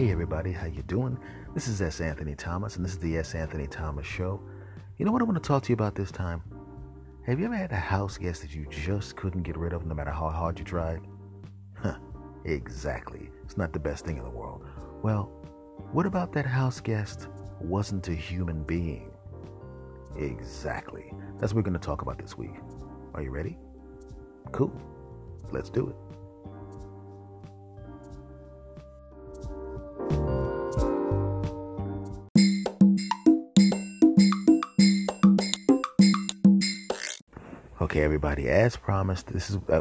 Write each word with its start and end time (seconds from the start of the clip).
Hey 0.00 0.10
everybody, 0.10 0.50
how 0.50 0.64
you 0.64 0.82
doing? 0.84 1.18
This 1.52 1.68
is 1.68 1.82
S. 1.82 2.00
Anthony 2.00 2.34
Thomas, 2.34 2.76
and 2.76 2.82
this 2.86 2.92
is 2.92 2.98
the 3.00 3.18
S. 3.18 3.34
Anthony 3.34 3.66
Thomas 3.66 4.06
Show. 4.06 4.40
You 4.96 5.04
know 5.04 5.12
what 5.12 5.20
I 5.20 5.26
want 5.26 5.36
to 5.36 5.46
talk 5.46 5.62
to 5.64 5.68
you 5.68 5.74
about 5.74 5.94
this 5.94 6.10
time? 6.10 6.42
Have 7.26 7.38
you 7.38 7.44
ever 7.44 7.54
had 7.54 7.70
a 7.70 7.76
house 7.76 8.16
guest 8.16 8.40
that 8.40 8.54
you 8.54 8.64
just 8.70 9.14
couldn't 9.16 9.42
get 9.42 9.58
rid 9.58 9.74
of 9.74 9.84
no 9.84 9.94
matter 9.94 10.10
how 10.10 10.30
hard 10.30 10.58
you 10.58 10.64
tried? 10.64 11.02
Huh, 11.74 11.98
exactly. 12.46 13.28
It's 13.44 13.58
not 13.58 13.74
the 13.74 13.78
best 13.78 14.06
thing 14.06 14.16
in 14.16 14.24
the 14.24 14.30
world. 14.30 14.64
Well, 15.02 15.24
what 15.92 16.06
about 16.06 16.32
that 16.32 16.46
house 16.46 16.80
guest 16.80 17.28
wasn't 17.60 18.08
a 18.08 18.14
human 18.14 18.62
being? 18.62 19.10
Exactly. 20.16 21.12
That's 21.38 21.52
what 21.52 21.56
we're 21.56 21.70
going 21.70 21.78
to 21.78 21.86
talk 21.86 22.00
about 22.00 22.18
this 22.18 22.38
week. 22.38 22.54
Are 23.12 23.20
you 23.20 23.32
ready? 23.32 23.58
Cool. 24.50 24.72
Let's 25.52 25.68
do 25.68 25.90
it. 25.90 26.09
Okay, 37.90 38.04
everybody, 38.04 38.48
as 38.48 38.76
promised, 38.76 39.32
this 39.32 39.50
is 39.50 39.58
uh, 39.68 39.80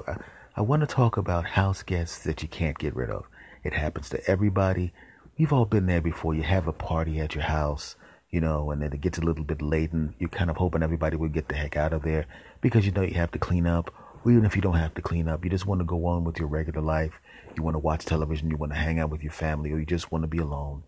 I 0.55 0.62
want 0.62 0.80
to 0.80 0.88
talk 0.88 1.16
about 1.16 1.45
house 1.45 1.84
guests 1.84 2.23
that 2.23 2.41
you 2.41 2.48
can't 2.48 2.80
get 2.80 2.95
rid 2.95 3.12
of. 3.12 3.27
It 3.63 3.73
happens 3.73 4.09
to 4.09 4.27
everybody. 4.27 4.94
You've 5.38 5.54
all 5.54 5.66
been 5.66 5.85
there 5.85 6.02
before. 6.02 6.34
You 6.34 6.41
have 6.41 6.68
a 6.68 6.73
party 6.73 7.20
at 7.20 7.35
your 7.35 7.44
house, 7.44 7.98
you 8.32 8.41
know, 8.41 8.72
and 8.72 8.82
then 8.82 8.94
it 8.94 9.02
gets 9.02 9.20
a 9.20 9.22
little 9.22 9.44
bit 9.44 9.62
late, 9.62 9.91
and 9.91 10.16
you're 10.18 10.27
kind 10.27 10.49
of 10.49 10.58
hoping 10.58 10.82
everybody 10.82 11.18
will 11.18 11.30
get 11.30 11.49
the 11.49 11.55
heck 11.55 11.77
out 11.77 11.94
of 11.94 12.02
there 12.02 12.26
because 12.62 12.84
you 12.84 12.91
know 12.91 13.04
you 13.04 13.13
have 13.13 13.30
to 13.30 13.38
clean 13.38 13.68
up. 13.68 13.94
Or 14.26 14.32
even 14.32 14.44
if 14.44 14.55
you 14.55 14.63
don't 14.63 14.73
have 14.73 14.96
to 14.96 15.04
clean 15.04 15.27
up, 15.27 15.44
you 15.44 15.52
just 15.52 15.68
want 15.68 15.82
to 15.82 15.85
go 15.85 16.07
on 16.07 16.23
with 16.23 16.40
your 16.40 16.48
regular 16.48 16.82
life. 16.82 17.13
You 17.55 17.62
want 17.62 17.76
to 17.76 17.80
watch 17.80 18.05
television, 18.05 18.49
you 18.49 18.57
want 18.57 18.71
to 18.71 18.80
hang 18.80 18.98
out 18.98 19.12
with 19.12 19.21
your 19.21 19.34
family, 19.34 19.71
or 19.71 19.77
you 19.77 19.85
just 19.85 20.12
want 20.12 20.24
to 20.24 20.27
be 20.27 20.40
alone. 20.40 20.82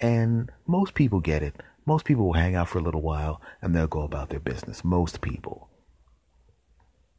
And 0.00 0.52
most 0.64 0.94
people 0.94 1.18
get 1.18 1.42
it. 1.42 1.60
Most 1.86 2.04
people 2.04 2.26
will 2.26 2.34
hang 2.34 2.54
out 2.54 2.68
for 2.68 2.78
a 2.78 2.82
little 2.82 3.02
while 3.02 3.42
and 3.60 3.74
they'll 3.74 3.88
go 3.88 4.02
about 4.02 4.28
their 4.28 4.38
business. 4.38 4.84
Most 4.84 5.20
people. 5.20 5.68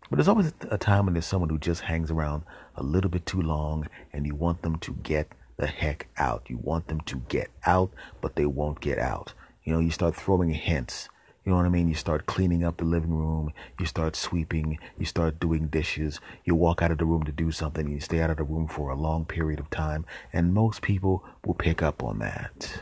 But 0.09 0.15
there's 0.15 0.27
always 0.27 0.53
a 0.69 0.77
time 0.77 1.05
when 1.05 1.13
there's 1.13 1.27
someone 1.27 1.49
who 1.49 1.59
just 1.59 1.81
hangs 1.81 2.09
around 2.09 2.43
a 2.75 2.83
little 2.83 3.11
bit 3.11 3.25
too 3.25 3.41
long 3.41 3.87
and 4.11 4.25
you 4.25 4.33
want 4.33 4.63
them 4.63 4.77
to 4.79 4.93
get 5.03 5.31
the 5.57 5.67
heck 5.67 6.07
out. 6.17 6.43
You 6.47 6.57
want 6.57 6.87
them 6.87 7.01
to 7.01 7.17
get 7.27 7.51
out, 7.65 7.91
but 8.21 8.35
they 8.35 8.45
won't 8.45 8.79
get 8.79 8.97
out. 8.97 9.33
You 9.63 9.73
know, 9.73 9.79
you 9.79 9.91
start 9.91 10.15
throwing 10.15 10.49
hints. 10.49 11.09
You 11.45 11.51
know 11.51 11.57
what 11.57 11.65
I 11.65 11.69
mean? 11.69 11.87
You 11.87 11.95
start 11.95 12.25
cleaning 12.25 12.63
up 12.63 12.77
the 12.77 12.85
living 12.85 13.13
room. 13.13 13.53
You 13.79 13.85
start 13.85 14.15
sweeping. 14.15 14.79
You 14.97 15.05
start 15.05 15.39
doing 15.39 15.67
dishes. 15.67 16.19
You 16.43 16.55
walk 16.55 16.81
out 16.81 16.91
of 16.91 16.97
the 16.97 17.05
room 17.05 17.23
to 17.23 17.31
do 17.31 17.51
something. 17.51 17.85
And 17.85 17.93
you 17.93 18.01
stay 18.01 18.19
out 18.19 18.29
of 18.29 18.37
the 18.37 18.43
room 18.43 18.67
for 18.67 18.89
a 18.89 18.95
long 18.95 19.25
period 19.25 19.59
of 19.59 19.69
time. 19.69 20.05
And 20.33 20.53
most 20.53 20.81
people 20.81 21.23
will 21.45 21.53
pick 21.53 21.83
up 21.83 22.03
on 22.03 22.19
that. 22.19 22.81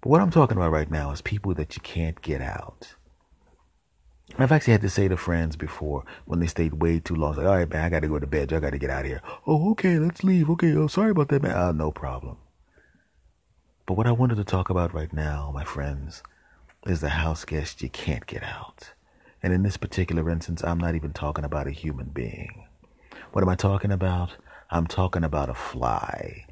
But 0.00 0.08
what 0.08 0.20
I'm 0.20 0.30
talking 0.30 0.56
about 0.56 0.72
right 0.72 0.90
now 0.90 1.10
is 1.10 1.22
people 1.22 1.54
that 1.54 1.76
you 1.76 1.82
can't 1.82 2.20
get 2.22 2.40
out. 2.40 2.94
I've 4.38 4.52
actually 4.52 4.72
had 4.72 4.82
to 4.82 4.88
say 4.88 5.08
to 5.08 5.16
friends 5.16 5.56
before 5.56 6.04
when 6.24 6.40
they 6.40 6.46
stayed 6.46 6.74
way 6.74 6.98
too 7.00 7.14
long, 7.14 7.36
like, 7.36 7.46
all 7.46 7.56
right, 7.56 7.68
man, 7.68 7.84
I 7.84 7.90
got 7.90 8.00
to 8.00 8.08
go 8.08 8.18
to 8.18 8.26
bed. 8.26 8.52
I 8.52 8.60
got 8.60 8.70
to 8.70 8.78
get 8.78 8.90
out 8.90 9.02
of 9.02 9.06
here. 9.06 9.22
Oh, 9.46 9.70
okay, 9.72 9.98
let's 9.98 10.24
leave. 10.24 10.48
Okay, 10.50 10.74
oh, 10.74 10.86
sorry 10.86 11.10
about 11.10 11.28
that, 11.28 11.42
man. 11.42 11.54
Uh, 11.54 11.72
no 11.72 11.90
problem. 11.90 12.38
But 13.86 13.96
what 13.96 14.06
I 14.06 14.12
wanted 14.12 14.36
to 14.36 14.44
talk 14.44 14.70
about 14.70 14.94
right 14.94 15.12
now, 15.12 15.50
my 15.52 15.64
friends, 15.64 16.22
is 16.86 17.00
the 17.00 17.10
house 17.10 17.44
guest 17.44 17.82
you 17.82 17.90
can't 17.90 18.26
get 18.26 18.42
out. 18.42 18.92
And 19.42 19.52
in 19.52 19.62
this 19.62 19.76
particular 19.76 20.30
instance, 20.30 20.62
I'm 20.62 20.78
not 20.78 20.94
even 20.94 21.12
talking 21.12 21.44
about 21.44 21.66
a 21.66 21.72
human 21.72 22.06
being. 22.06 22.66
What 23.32 23.42
am 23.42 23.48
I 23.48 23.56
talking 23.56 23.90
about? 23.90 24.36
I'm 24.70 24.86
talking 24.86 25.24
about 25.24 25.50
a 25.50 25.54
fly. 25.54 26.46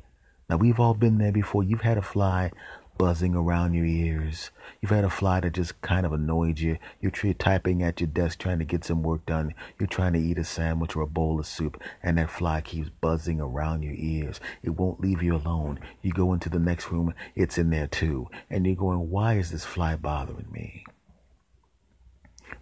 Now, 0.50 0.56
we've 0.56 0.80
all 0.80 0.94
been 0.94 1.18
there 1.18 1.32
before. 1.32 1.62
You've 1.62 1.82
had 1.82 1.98
a 1.98 2.02
fly 2.02 2.50
buzzing 2.98 3.34
around 3.34 3.74
your 3.74 3.86
ears. 3.86 4.50
You've 4.80 4.90
had 4.90 5.04
a 5.04 5.10
fly 5.10 5.40
that 5.40 5.54
just 5.54 5.80
kind 5.80 6.04
of 6.04 6.12
annoyed 6.12 6.58
you. 6.58 6.78
You're 7.00 7.12
typing 7.34 7.82
at 7.82 8.00
your 8.00 8.08
desk 8.08 8.38
trying 8.38 8.58
to 8.58 8.64
get 8.64 8.84
some 8.84 9.02
work 9.02 9.24
done. 9.24 9.54
You're 9.78 9.86
trying 9.86 10.12
to 10.12 10.18
eat 10.18 10.38
a 10.38 10.44
sandwich 10.44 10.94
or 10.96 11.02
a 11.02 11.06
bowl 11.06 11.40
of 11.40 11.46
soup, 11.46 11.80
and 12.02 12.18
that 12.18 12.30
fly 12.30 12.60
keeps 12.60 12.90
buzzing 12.90 13.40
around 13.40 13.82
your 13.82 13.94
ears. 13.96 14.40
It 14.62 14.70
won't 14.70 15.00
leave 15.00 15.22
you 15.22 15.34
alone. 15.34 15.80
You 16.02 16.12
go 16.12 16.32
into 16.32 16.48
the 16.48 16.58
next 16.58 16.90
room, 16.90 17.14
it's 17.34 17.56
in 17.56 17.70
there 17.70 17.86
too. 17.86 18.28
And 18.50 18.66
you're 18.66 18.76
going, 18.76 19.10
why 19.10 19.34
is 19.34 19.50
this 19.50 19.64
fly 19.64 19.96
bothering 19.96 20.50
me? 20.50 20.84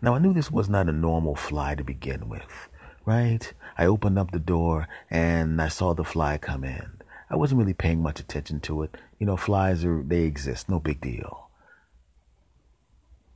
Now, 0.03 0.14
I 0.14 0.18
knew 0.18 0.34
this 0.34 0.50
was 0.50 0.68
not 0.68 0.88
a 0.88 0.92
normal 0.92 1.34
fly 1.34 1.74
to 1.74 1.84
begin 1.84 2.28
with, 2.28 2.68
right? 3.04 3.53
I 3.78 3.86
opened 3.86 4.18
up 4.18 4.32
the 4.32 4.38
door 4.38 4.88
and 5.10 5.60
I 5.62 5.68
saw 5.68 5.94
the 5.94 6.04
fly 6.04 6.38
come 6.38 6.64
in. 6.64 6.96
I 7.28 7.37
wasn't 7.37 7.59
really 7.59 7.75
paying 7.75 8.03
much 8.03 8.20
attention 8.20 8.60
to 8.60 8.82
it. 8.82 8.97
You 9.19 9.26
know, 9.26 9.37
flies 9.37 9.84
are 9.84 10.03
they 10.03 10.22
exist, 10.22 10.69
no 10.69 10.78
big 10.78 11.00
deal. 11.00 11.50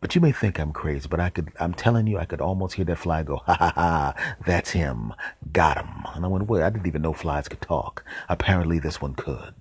But 0.01 0.15
you 0.15 0.21
may 0.21 0.33
think 0.33 0.59
I'm 0.59 0.73
crazy, 0.73 1.09
but 1.09 1.21
I 1.21 1.29
could 1.29 1.53
I'm 1.61 1.75
telling 1.75 2.07
you, 2.07 2.19
I 2.19 2.25
could 2.25 2.41
almost 2.41 2.75
hear 2.75 2.85
that 2.87 2.97
fly 2.97 3.23
go, 3.23 3.37
ha 3.39 3.55
ha 3.55 3.73
ha, 3.75 4.37
that's 4.47 4.71
him. 4.71 5.13
Got 5.53 5.79
him. 5.79 6.05
And 6.15 6.25
I 6.25 6.29
went, 6.29 6.49
well, 6.49 6.63
I 6.63 6.71
didn't 6.71 6.87
even 6.87 7.03
know 7.03 7.13
flies 7.13 7.49
could 7.49 7.61
talk. 7.61 8.05
Apparently 8.29 8.79
this 8.79 9.01
one 9.01 9.15
could. 9.15 9.55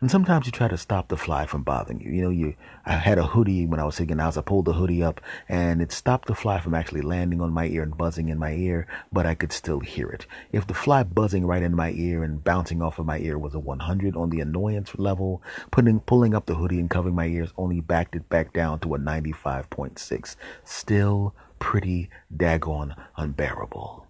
And 0.00 0.10
sometimes 0.10 0.46
you 0.46 0.52
try 0.52 0.66
to 0.66 0.78
stop 0.78 1.08
the 1.08 1.16
fly 1.16 1.44
from 1.44 1.62
bothering 1.62 2.00
you. 2.00 2.10
You 2.10 2.22
know, 2.22 2.30
you 2.30 2.54
I 2.86 2.92
had 2.92 3.18
a 3.18 3.26
hoodie 3.26 3.66
when 3.66 3.80
I 3.80 3.84
was 3.84 3.98
the 3.98 4.16
house. 4.16 4.38
I 4.38 4.40
pulled 4.40 4.64
the 4.64 4.72
hoodie 4.72 5.02
up 5.02 5.20
and 5.46 5.82
it 5.82 5.92
stopped 5.92 6.26
the 6.26 6.34
fly 6.34 6.58
from 6.58 6.74
actually 6.74 7.02
landing 7.02 7.42
on 7.42 7.52
my 7.52 7.66
ear 7.66 7.82
and 7.82 7.98
buzzing 7.98 8.30
in 8.30 8.38
my 8.38 8.52
ear, 8.52 8.86
but 9.12 9.26
I 9.26 9.34
could 9.34 9.52
still 9.52 9.80
hear 9.80 10.08
it. 10.08 10.24
If 10.52 10.66
the 10.66 10.72
fly 10.72 11.02
buzzing 11.02 11.44
right 11.44 11.62
in 11.62 11.76
my 11.76 11.90
ear 11.90 12.24
and 12.24 12.42
bouncing 12.42 12.80
off 12.80 12.98
of 12.98 13.04
my 13.04 13.18
ear 13.18 13.38
was 13.38 13.54
a 13.54 13.58
100 13.58 14.16
on 14.16 14.30
the 14.30 14.40
annoyance 14.40 14.96
level, 14.96 15.42
putting 15.70 16.00
pulling 16.00 16.34
up 16.34 16.46
the 16.46 16.54
hoodie 16.54 16.80
and 16.80 16.88
covering 16.88 17.14
my 17.14 17.26
ears 17.26 17.52
only 17.58 17.80
backed 17.80 18.16
it 18.16 18.30
back 18.30 18.54
down 18.54 18.80
to 18.80 18.94
a 18.94 18.98
95.6. 18.98 20.36
Still 20.64 21.34
pretty 21.58 22.08
daggone 22.34 22.96
unbearable. 23.18 24.06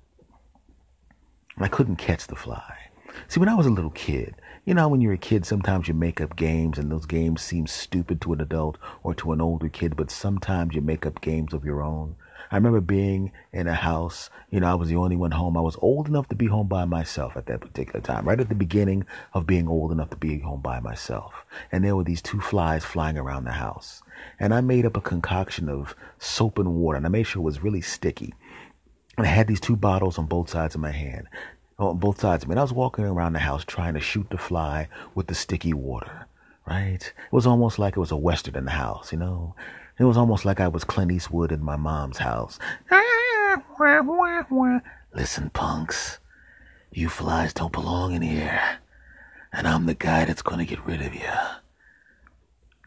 I 1.58 1.66
couldn't 1.66 1.96
catch 1.96 2.28
the 2.28 2.36
fly. 2.36 2.90
See, 3.26 3.40
when 3.40 3.48
I 3.48 3.54
was 3.54 3.66
a 3.66 3.70
little 3.70 3.90
kid, 3.90 4.36
you 4.64 4.74
know, 4.74 4.88
when 4.88 5.00
you're 5.00 5.14
a 5.14 5.18
kid, 5.18 5.46
sometimes 5.46 5.88
you 5.88 5.94
make 5.94 6.20
up 6.20 6.36
games 6.36 6.78
and 6.78 6.92
those 6.92 7.06
games 7.06 7.42
seem 7.42 7.66
stupid 7.66 8.20
to 8.20 8.32
an 8.32 8.40
adult 8.40 8.76
or 9.02 9.14
to 9.14 9.32
an 9.32 9.40
older 9.40 9.68
kid, 9.68 9.96
but 9.96 10.10
sometimes 10.10 10.74
you 10.74 10.80
make 10.80 11.06
up 11.06 11.20
games 11.20 11.52
of 11.52 11.64
your 11.64 11.82
own. 11.82 12.16
I 12.52 12.56
remember 12.56 12.80
being 12.80 13.30
in 13.52 13.68
a 13.68 13.74
house, 13.74 14.28
you 14.50 14.58
know, 14.58 14.66
I 14.66 14.74
was 14.74 14.88
the 14.88 14.96
only 14.96 15.16
one 15.16 15.30
home. 15.30 15.56
I 15.56 15.60
was 15.60 15.76
old 15.80 16.08
enough 16.08 16.28
to 16.28 16.34
be 16.34 16.46
home 16.46 16.66
by 16.66 16.84
myself 16.84 17.36
at 17.36 17.46
that 17.46 17.60
particular 17.60 18.00
time, 18.00 18.26
right 18.26 18.40
at 18.40 18.48
the 18.48 18.54
beginning 18.56 19.06
of 19.32 19.46
being 19.46 19.68
old 19.68 19.92
enough 19.92 20.10
to 20.10 20.16
be 20.16 20.40
home 20.40 20.60
by 20.60 20.80
myself. 20.80 21.32
And 21.70 21.84
there 21.84 21.94
were 21.94 22.04
these 22.04 22.22
two 22.22 22.40
flies 22.40 22.84
flying 22.84 23.16
around 23.16 23.44
the 23.44 23.52
house. 23.52 24.02
And 24.38 24.52
I 24.52 24.62
made 24.62 24.84
up 24.84 24.96
a 24.96 25.00
concoction 25.00 25.68
of 25.68 25.94
soap 26.18 26.58
and 26.58 26.74
water, 26.74 26.96
and 26.96 27.06
I 27.06 27.08
made 27.08 27.28
sure 27.28 27.40
it 27.40 27.44
was 27.44 27.62
really 27.62 27.82
sticky. 27.82 28.34
And 29.16 29.26
I 29.26 29.30
had 29.30 29.46
these 29.46 29.60
two 29.60 29.76
bottles 29.76 30.18
on 30.18 30.26
both 30.26 30.50
sides 30.50 30.74
of 30.74 30.80
my 30.80 30.92
hand 30.92 31.28
on 31.80 31.98
both 31.98 32.20
sides 32.20 32.44
of 32.44 32.48
me. 32.48 32.52
And 32.52 32.60
I 32.60 32.62
was 32.62 32.72
walking 32.72 33.04
around 33.04 33.32
the 33.32 33.40
house 33.40 33.64
trying 33.64 33.94
to 33.94 34.00
shoot 34.00 34.28
the 34.30 34.38
fly 34.38 34.88
with 35.14 35.26
the 35.26 35.34
sticky 35.34 35.72
water, 35.72 36.26
right? 36.66 37.02
It 37.02 37.32
was 37.32 37.46
almost 37.46 37.78
like 37.78 37.96
it 37.96 38.00
was 38.00 38.10
a 38.10 38.16
Western 38.16 38.56
in 38.56 38.66
the 38.66 38.72
house, 38.72 39.12
you 39.12 39.18
know? 39.18 39.54
It 39.98 40.04
was 40.04 40.16
almost 40.16 40.44
like 40.44 40.60
I 40.60 40.68
was 40.68 40.84
Clint 40.84 41.12
Eastwood 41.12 41.52
in 41.52 41.62
my 41.62 41.76
mom's 41.76 42.18
house. 42.18 42.58
Listen, 45.14 45.50
punks, 45.50 46.18
you 46.92 47.08
flies 47.08 47.52
don't 47.52 47.72
belong 47.72 48.14
in 48.14 48.22
here. 48.22 48.78
And 49.52 49.66
I'm 49.66 49.86
the 49.86 49.94
guy 49.94 50.24
that's 50.24 50.42
gonna 50.42 50.64
get 50.64 50.84
rid 50.86 51.02
of 51.02 51.14
you. 51.14 51.28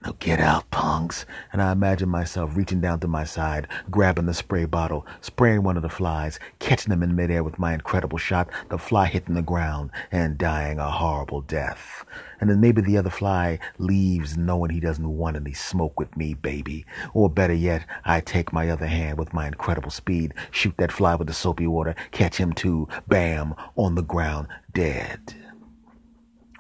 Now 0.03 0.15
get 0.19 0.41
out, 0.41 0.69
punks. 0.69 1.25
And 1.53 1.61
I 1.61 1.71
imagine 1.71 2.09
myself 2.09 2.57
reaching 2.57 2.81
down 2.81 2.99
to 2.99 3.07
my 3.07 3.23
side, 3.23 3.69
grabbing 3.89 4.25
the 4.25 4.33
spray 4.33 4.65
bottle, 4.65 5.05
spraying 5.21 5.63
one 5.63 5.77
of 5.77 5.83
the 5.83 5.89
flies, 5.89 6.39
catching 6.59 6.89
them 6.89 7.03
in 7.03 7.15
midair 7.15 7.41
with 7.41 7.57
my 7.57 7.73
incredible 7.73 8.17
shot, 8.17 8.50
the 8.67 8.77
fly 8.77 9.05
hitting 9.05 9.35
the 9.35 9.41
ground 9.41 9.91
and 10.11 10.38
dying 10.38 10.77
a 10.77 10.91
horrible 10.91 11.39
death. 11.39 12.03
And 12.41 12.50
then 12.50 12.59
maybe 12.59 12.81
the 12.81 12.97
other 12.97 13.09
fly 13.09 13.59
leaves 13.77 14.35
knowing 14.35 14.71
he 14.71 14.81
doesn't 14.81 15.07
want 15.07 15.38
any 15.38 15.53
smoke 15.53 15.97
with 15.97 16.17
me, 16.17 16.33
baby. 16.33 16.85
Or 17.13 17.29
better 17.29 17.53
yet, 17.53 17.85
I 18.03 18.19
take 18.19 18.51
my 18.51 18.69
other 18.69 18.88
hand 18.88 19.17
with 19.17 19.33
my 19.33 19.47
incredible 19.47 19.91
speed, 19.91 20.33
shoot 20.51 20.75
that 20.79 20.91
fly 20.91 21.15
with 21.15 21.27
the 21.27 21.33
soapy 21.33 21.67
water, 21.67 21.95
catch 22.11 22.35
him 22.35 22.51
too, 22.51 22.89
bam, 23.07 23.56
on 23.77 23.95
the 23.95 24.03
ground, 24.03 24.49
dead. 24.73 25.43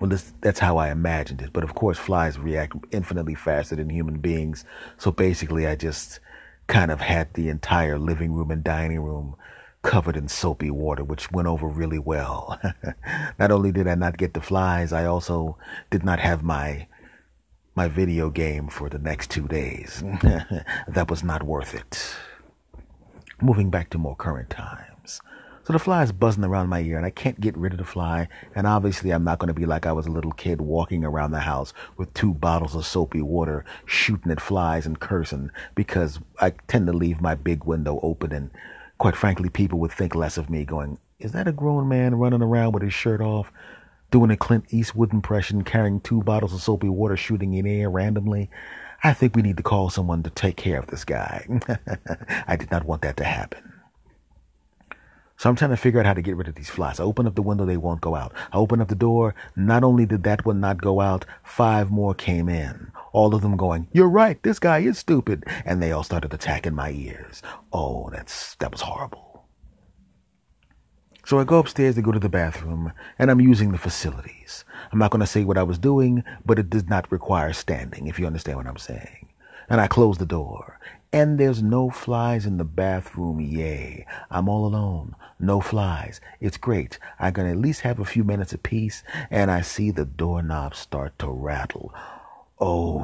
Well, 0.03 0.09
this, 0.09 0.33
that's 0.41 0.59
how 0.59 0.75
I 0.75 0.91
imagined 0.91 1.41
it. 1.41 1.53
But 1.53 1.63
of 1.63 1.75
course, 1.75 1.97
flies 1.97 2.37
react 2.37 2.73
infinitely 2.91 3.35
faster 3.35 3.77
than 3.77 3.89
human 3.89 4.19
beings. 4.19 4.65
So 4.97 5.13
basically, 5.13 5.65
I 5.65 5.77
just 5.77 6.19
kind 6.67 6.91
of 6.91 6.99
had 6.99 7.33
the 7.33 7.47
entire 7.47 7.97
living 7.97 8.33
room 8.33 8.51
and 8.51 8.65
dining 8.65 8.99
room 8.99 9.37
covered 9.81 10.17
in 10.17 10.27
soapy 10.27 10.69
water, 10.69 11.05
which 11.05 11.31
went 11.31 11.47
over 11.47 11.69
really 11.69 11.99
well. 11.99 12.59
not 13.39 13.49
only 13.49 13.71
did 13.71 13.87
I 13.87 13.95
not 13.95 14.17
get 14.17 14.33
the 14.33 14.41
flies, 14.41 14.91
I 14.91 15.05
also 15.05 15.57
did 15.89 16.03
not 16.03 16.19
have 16.19 16.43
my 16.43 16.87
my 17.73 17.87
video 17.87 18.29
game 18.29 18.67
for 18.67 18.89
the 18.89 18.99
next 18.99 19.31
two 19.31 19.47
days. 19.47 20.03
that 20.85 21.05
was 21.09 21.23
not 21.23 21.43
worth 21.43 21.73
it. 21.73 22.13
Moving 23.41 23.69
back 23.69 23.89
to 23.91 23.97
more 23.97 24.17
current 24.17 24.49
times. 24.49 24.92
So 25.65 25.71
the 25.71 25.79
fly 25.79 26.03
is 26.03 26.11
buzzing 26.11 26.43
around 26.43 26.67
my 26.67 26.81
ear 26.81 26.97
and 26.97 27.05
I 27.05 27.09
can't 27.09 27.39
get 27.39 27.55
rid 27.55 27.71
of 27.71 27.79
the 27.79 27.85
fly. 27.85 28.27
And 28.53 28.67
obviously 28.67 29.11
I'm 29.11 29.23
not 29.23 29.39
going 29.39 29.47
to 29.47 29.53
be 29.53 29.65
like 29.65 29.85
I 29.85 29.93
was 29.93 30.05
a 30.05 30.11
little 30.11 30.33
kid 30.33 30.59
walking 30.59 31.05
around 31.05 31.31
the 31.31 31.39
house 31.39 31.73
with 31.95 32.13
two 32.13 32.33
bottles 32.33 32.75
of 32.75 32.85
soapy 32.85 33.21
water, 33.21 33.63
shooting 33.85 34.31
at 34.31 34.41
flies 34.41 34.85
and 34.85 34.99
cursing 34.99 35.51
because 35.73 36.19
I 36.41 36.49
tend 36.67 36.87
to 36.87 36.93
leave 36.93 37.21
my 37.21 37.35
big 37.35 37.63
window 37.63 38.01
open. 38.03 38.33
And 38.33 38.51
quite 38.97 39.15
frankly, 39.15 39.47
people 39.47 39.79
would 39.79 39.93
think 39.93 40.15
less 40.15 40.37
of 40.37 40.49
me 40.49 40.65
going, 40.65 40.99
is 41.17 41.31
that 41.31 41.47
a 41.47 41.53
grown 41.53 41.87
man 41.87 42.15
running 42.15 42.41
around 42.41 42.73
with 42.73 42.83
his 42.83 42.93
shirt 42.93 43.21
off? 43.21 43.49
Doing 44.11 44.31
a 44.31 44.37
Clint 44.37 44.65
Eastwood 44.69 45.13
impression, 45.13 45.63
carrying 45.63 46.01
two 46.01 46.21
bottles 46.21 46.53
of 46.53 46.61
soapy 46.61 46.89
water, 46.89 47.15
shooting 47.15 47.53
in 47.53 47.65
air 47.65 47.89
randomly. 47.89 48.49
I 49.01 49.13
think 49.13 49.33
we 49.33 49.41
need 49.41 49.57
to 49.57 49.63
call 49.63 49.89
someone 49.89 50.23
to 50.23 50.29
take 50.29 50.57
care 50.57 50.77
of 50.77 50.87
this 50.87 51.05
guy. 51.05 51.47
I 52.47 52.57
did 52.57 52.69
not 52.69 52.83
want 52.83 53.01
that 53.03 53.15
to 53.17 53.23
happen. 53.23 53.72
So 55.37 55.49
I'm 55.49 55.55
trying 55.55 55.71
to 55.71 55.77
figure 55.77 55.99
out 55.99 56.05
how 56.05 56.13
to 56.13 56.21
get 56.21 56.37
rid 56.37 56.47
of 56.47 56.55
these 56.55 56.69
flies. 56.69 56.99
I 56.99 57.03
open 57.03 57.27
up 57.27 57.35
the 57.35 57.41
window, 57.41 57.65
they 57.65 57.77
won't 57.77 58.01
go 58.01 58.15
out. 58.15 58.33
I 58.51 58.57
open 58.57 58.79
up 58.81 58.87
the 58.87 58.95
door. 58.95 59.35
Not 59.55 59.83
only 59.83 60.05
did 60.05 60.23
that 60.23 60.45
one 60.45 60.59
not 60.59 60.81
go 60.81 61.01
out, 61.01 61.25
five 61.43 61.91
more 61.91 62.13
came 62.13 62.47
in. 62.47 62.91
All 63.11 63.35
of 63.35 63.41
them 63.41 63.57
going, 63.57 63.87
You're 63.91 64.09
right, 64.09 64.41
this 64.43 64.59
guy 64.59 64.79
is 64.79 64.97
stupid. 64.97 65.43
And 65.65 65.81
they 65.81 65.91
all 65.91 66.03
started 66.03 66.33
attacking 66.33 66.75
my 66.75 66.91
ears. 66.91 67.41
Oh, 67.71 68.09
that's 68.11 68.55
that 68.55 68.71
was 68.71 68.81
horrible. 68.81 69.45
So 71.25 71.39
I 71.39 71.45
go 71.45 71.57
upstairs 71.57 71.95
to 71.95 72.01
go 72.01 72.11
to 72.11 72.19
the 72.19 72.27
bathroom, 72.27 72.91
and 73.17 73.31
I'm 73.31 73.39
using 73.39 73.71
the 73.71 73.77
facilities. 73.77 74.65
I'm 74.91 74.99
not 74.99 75.09
going 75.09 75.21
to 75.21 75.27
say 75.27 75.45
what 75.45 75.57
I 75.57 75.63
was 75.63 75.79
doing, 75.79 76.23
but 76.45 76.59
it 76.59 76.69
does 76.69 76.89
not 76.89 77.09
require 77.11 77.53
standing, 77.53 78.07
if 78.07 78.19
you 78.19 78.27
understand 78.27 78.57
what 78.57 78.67
I'm 78.67 78.77
saying. 78.77 79.29
And 79.69 79.81
I 79.81 79.87
close 79.87 80.17
the 80.17 80.25
door. 80.25 80.79
And 81.11 81.39
there's 81.39 81.61
no 81.61 81.89
flies 81.89 82.45
in 82.45 82.57
the 82.57 82.63
bathroom. 82.63 83.39
Yay. 83.39 84.05
I'm 84.31 84.49
all 84.49 84.65
alone. 84.65 85.15
No 85.39 85.61
flies. 85.61 86.19
It's 86.39 86.57
great. 86.57 86.97
I 87.19 87.29
can 87.31 87.45
at 87.45 87.57
least 87.57 87.81
have 87.81 87.99
a 87.99 88.05
few 88.05 88.23
minutes 88.23 88.53
of 88.53 88.63
peace. 88.63 89.03
And 89.29 89.51
I 89.51 89.61
see 89.61 89.91
the 89.91 90.05
doorknob 90.05 90.73
start 90.75 91.17
to 91.19 91.29
rattle. 91.29 91.93
Oh, 92.59 93.03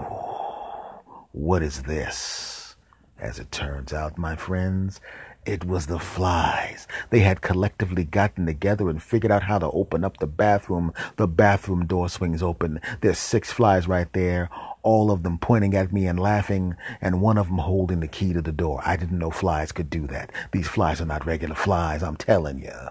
what 1.32 1.62
is 1.62 1.84
this? 1.84 2.76
As 3.20 3.38
it 3.38 3.52
turns 3.52 3.94
out, 3.94 4.18
my 4.18 4.36
friends, 4.36 5.02
it 5.46 5.66
was 5.66 5.88
the 5.88 6.00
flies. 6.00 6.88
They 7.10 7.20
had 7.20 7.42
collectively 7.42 8.04
gotten 8.04 8.46
together 8.46 8.90
and 8.90 9.02
figured 9.02 9.32
out 9.32 9.44
how 9.44 9.60
to 9.60 9.72
open 9.72 10.04
up 10.04 10.18
the 10.18 10.28
bathroom. 10.28 10.94
The 11.16 11.28
bathroom 11.28 11.86
door 11.86 12.10
swings 12.10 12.44
open. 12.44 12.80
There's 13.02 13.20
six 13.20 13.52
flies 13.52 13.88
right 13.88 14.12
there 14.14 14.50
all 14.82 15.12
of 15.12 15.24
them 15.24 15.38
pointing 15.38 15.76
at 15.76 15.92
me 15.92 16.08
and 16.08 16.20
laughing, 16.20 16.76
and 17.02 17.22
one 17.22 17.38
of 17.38 17.48
them 17.48 17.58
holding 17.58 18.00
the 18.00 18.08
key 18.08 18.34
to 18.34 18.42
the 18.42 18.52
door. 18.52 18.82
I 18.86 18.96
didn't 18.96 19.20
know 19.20 19.32
flies 19.32 19.72
could 19.72 19.90
do 19.90 20.08
that. 20.08 20.32
These 20.52 20.68
flies 20.68 21.02
are 21.02 21.06
not 21.06 21.26
regular 21.26 21.56
flies, 21.56 22.02
I'm 22.02 22.16
telling 22.16 22.60
you. 22.60 22.90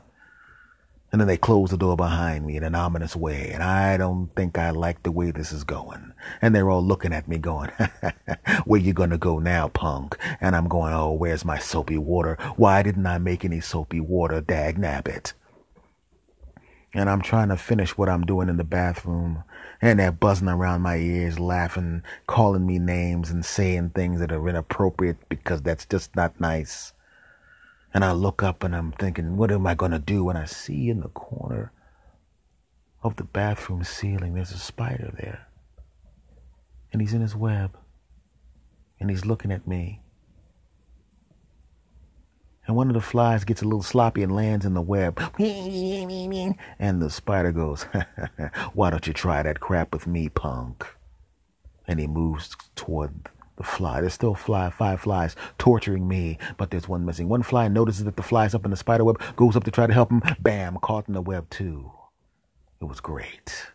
And 1.10 1.20
then 1.20 1.28
they 1.28 1.38
close 1.38 1.70
the 1.70 1.78
door 1.78 1.96
behind 1.96 2.46
me 2.46 2.56
in 2.56 2.64
an 2.64 2.74
ominous 2.74 3.16
way, 3.16 3.50
and 3.52 3.62
I 3.62 3.96
don't 3.96 4.28
think 4.36 4.58
I 4.58 4.70
like 4.70 5.02
the 5.02 5.10
way 5.10 5.30
this 5.30 5.52
is 5.52 5.64
going. 5.64 6.12
And 6.42 6.54
they're 6.54 6.68
all 6.68 6.84
looking 6.84 7.14
at 7.14 7.26
me 7.26 7.38
going, 7.38 7.70
where 8.64 8.80
you 8.80 8.92
gonna 8.92 9.16
go 9.16 9.38
now, 9.38 9.68
punk? 9.68 10.18
And 10.40 10.54
I'm 10.54 10.68
going, 10.68 10.92
oh, 10.92 11.12
where's 11.12 11.46
my 11.46 11.58
soapy 11.58 11.96
water? 11.96 12.36
Why 12.56 12.82
didn't 12.82 13.06
I 13.06 13.16
make 13.16 13.44
any 13.44 13.60
soapy 13.60 14.00
water, 14.00 14.42
dag 14.42 14.76
nabbit? 14.76 15.32
And 16.92 17.08
I'm 17.08 17.22
trying 17.22 17.48
to 17.48 17.56
finish 17.56 17.96
what 17.96 18.08
I'm 18.08 18.26
doing 18.26 18.48
in 18.48 18.56
the 18.56 18.64
bathroom 18.64 19.44
and 19.80 19.98
they're 19.98 20.12
buzzing 20.12 20.48
around 20.48 20.82
my 20.82 20.96
ears, 20.96 21.38
laughing, 21.38 22.02
calling 22.26 22.66
me 22.66 22.78
names, 22.78 23.30
and 23.30 23.44
saying 23.44 23.90
things 23.90 24.20
that 24.20 24.32
are 24.32 24.48
inappropriate 24.48 25.28
because 25.28 25.62
that's 25.62 25.86
just 25.86 26.16
not 26.16 26.40
nice. 26.40 26.92
And 27.94 28.04
I 28.04 28.12
look 28.12 28.42
up 28.42 28.62
and 28.62 28.76
I'm 28.76 28.92
thinking, 28.92 29.36
what 29.36 29.50
am 29.50 29.66
I 29.66 29.74
going 29.74 29.92
to 29.92 29.98
do? 29.98 30.24
when 30.24 30.36
I 30.36 30.44
see 30.44 30.88
in 30.90 31.00
the 31.00 31.08
corner 31.08 31.72
of 33.02 33.16
the 33.16 33.24
bathroom 33.24 33.84
ceiling, 33.84 34.34
there's 34.34 34.52
a 34.52 34.58
spider 34.58 35.12
there. 35.16 35.48
And 36.92 37.00
he's 37.00 37.14
in 37.14 37.20
his 37.20 37.34
web. 37.36 37.76
And 39.00 39.10
he's 39.10 39.24
looking 39.24 39.52
at 39.52 39.66
me 39.66 40.02
and 42.68 42.76
one 42.76 42.88
of 42.88 42.94
the 42.94 43.00
flies 43.00 43.44
gets 43.44 43.62
a 43.62 43.64
little 43.64 43.82
sloppy 43.82 44.22
and 44.22 44.36
lands 44.36 44.66
in 44.66 44.74
the 44.74 44.82
web. 44.82 45.18
And 46.78 47.02
the 47.02 47.08
spider 47.08 47.50
goes, 47.50 47.84
Why 48.74 48.90
don't 48.90 49.06
you 49.06 49.14
try 49.14 49.42
that 49.42 49.58
crap 49.58 49.92
with 49.92 50.06
me, 50.06 50.28
punk? 50.28 50.86
And 51.86 51.98
he 51.98 52.06
moves 52.06 52.54
toward 52.76 53.30
the 53.58 53.64
fly. 53.64 54.00
There's 54.00 54.14
still 54.14 54.34
fly, 54.34 54.70
five 54.70 55.02
flies 55.02 55.36
torturing 55.58 56.08
me, 56.08 56.38
but 56.56 56.70
there's 56.70 56.88
one 56.88 57.04
missing. 57.04 57.28
One 57.28 57.42
fly 57.42 57.68
notices 57.68 58.04
that 58.04 58.16
the 58.16 58.22
fly's 58.22 58.54
up 58.54 58.64
in 58.64 58.70
the 58.70 58.76
spider 58.76 59.04
web, 59.04 59.20
goes 59.36 59.56
up 59.56 59.64
to 59.64 59.70
try 59.70 59.86
to 59.86 59.92
help 59.92 60.10
him. 60.10 60.22
Bam, 60.40 60.78
caught 60.80 61.08
in 61.08 61.14
the 61.14 61.20
web 61.20 61.50
too. 61.50 61.92
It 62.80 62.86
was 62.86 63.00
great. 63.00 63.66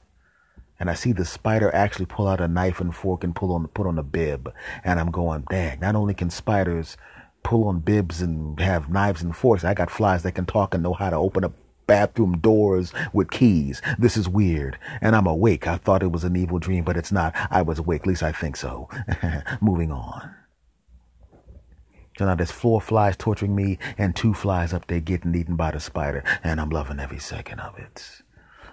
And 0.79 0.89
I 0.89 0.95
see 0.95 1.11
the 1.11 1.25
spider 1.25 1.73
actually 1.73 2.07
pull 2.07 2.27
out 2.27 2.41
a 2.41 2.47
knife 2.47 2.81
and 2.81 2.95
fork 2.95 3.23
and 3.23 3.35
pull 3.35 3.53
on 3.53 3.67
put 3.67 3.85
on 3.85 3.99
a 3.99 4.03
bib. 4.03 4.51
And 4.83 4.99
I'm 4.99 5.11
going, 5.11 5.45
dang, 5.49 5.79
not 5.79 5.95
only 5.95 6.13
can 6.13 6.29
spiders 6.29 6.97
pull 7.43 7.67
on 7.67 7.79
bibs 7.79 8.21
and 8.21 8.59
have 8.59 8.89
knives 8.89 9.21
and 9.21 9.35
forks. 9.35 9.63
I 9.63 9.73
got 9.73 9.91
flies 9.91 10.23
that 10.23 10.31
can 10.31 10.45
talk 10.45 10.73
and 10.73 10.81
know 10.81 10.93
how 10.93 11.09
to 11.09 11.17
open 11.17 11.43
up 11.43 11.53
bathroom 11.87 12.39
doors 12.39 12.93
with 13.11 13.31
keys. 13.31 13.81
This 13.97 14.17
is 14.17 14.29
weird. 14.29 14.77
And 15.01 15.15
I'm 15.15 15.27
awake. 15.27 15.67
I 15.67 15.77
thought 15.77 16.03
it 16.03 16.11
was 16.11 16.23
an 16.23 16.35
evil 16.35 16.59
dream, 16.59 16.83
but 16.83 16.97
it's 16.97 17.11
not. 17.11 17.35
I 17.49 17.61
was 17.61 17.79
awake. 17.79 18.01
At 18.01 18.07
least 18.07 18.23
I 18.23 18.31
think 18.31 18.55
so. 18.55 18.89
Moving 19.61 19.91
on. 19.91 20.35
So 22.17 22.25
now 22.25 22.35
there's 22.35 22.51
four 22.51 22.79
flies 22.79 23.17
torturing 23.17 23.55
me 23.55 23.79
and 23.97 24.15
two 24.15 24.33
flies 24.33 24.71
up 24.71 24.87
there 24.87 24.99
getting 24.99 25.33
eaten 25.33 25.55
by 25.55 25.71
the 25.71 25.79
spider. 25.79 26.23
And 26.43 26.61
I'm 26.61 26.69
loving 26.69 26.99
every 26.99 27.19
second 27.19 27.59
of 27.59 27.77
it. 27.79 28.21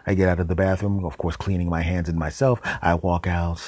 I 0.07 0.15
get 0.15 0.29
out 0.29 0.41
of 0.41 0.49
the 0.49 0.55
bathroom, 0.55 1.05
of 1.05 1.19
course, 1.19 1.37
cleaning 1.37 1.69
my 1.69 1.83
hands 1.83 2.09
and 2.09 2.19
myself. 2.19 2.61
I 2.83 2.95
walk 2.95 3.27
out. 3.27 3.63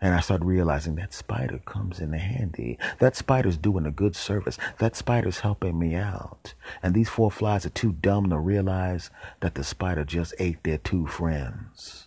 And 0.00 0.14
I 0.14 0.20
started 0.20 0.44
realizing 0.44 0.96
that 0.96 1.14
spider 1.14 1.58
comes 1.64 2.00
in 2.00 2.12
handy. 2.12 2.78
That 2.98 3.16
spider's 3.16 3.56
doing 3.56 3.86
a 3.86 3.90
good 3.90 4.14
service. 4.14 4.58
That 4.78 4.94
spider's 4.94 5.40
helping 5.40 5.78
me 5.78 5.94
out. 5.94 6.54
And 6.82 6.94
these 6.94 7.08
four 7.08 7.30
flies 7.30 7.64
are 7.64 7.70
too 7.70 7.92
dumb 7.92 8.28
to 8.30 8.38
realize 8.38 9.10
that 9.40 9.54
the 9.54 9.64
spider 9.64 10.04
just 10.04 10.34
ate 10.38 10.62
their 10.64 10.78
two 10.78 11.06
friends. 11.06 12.05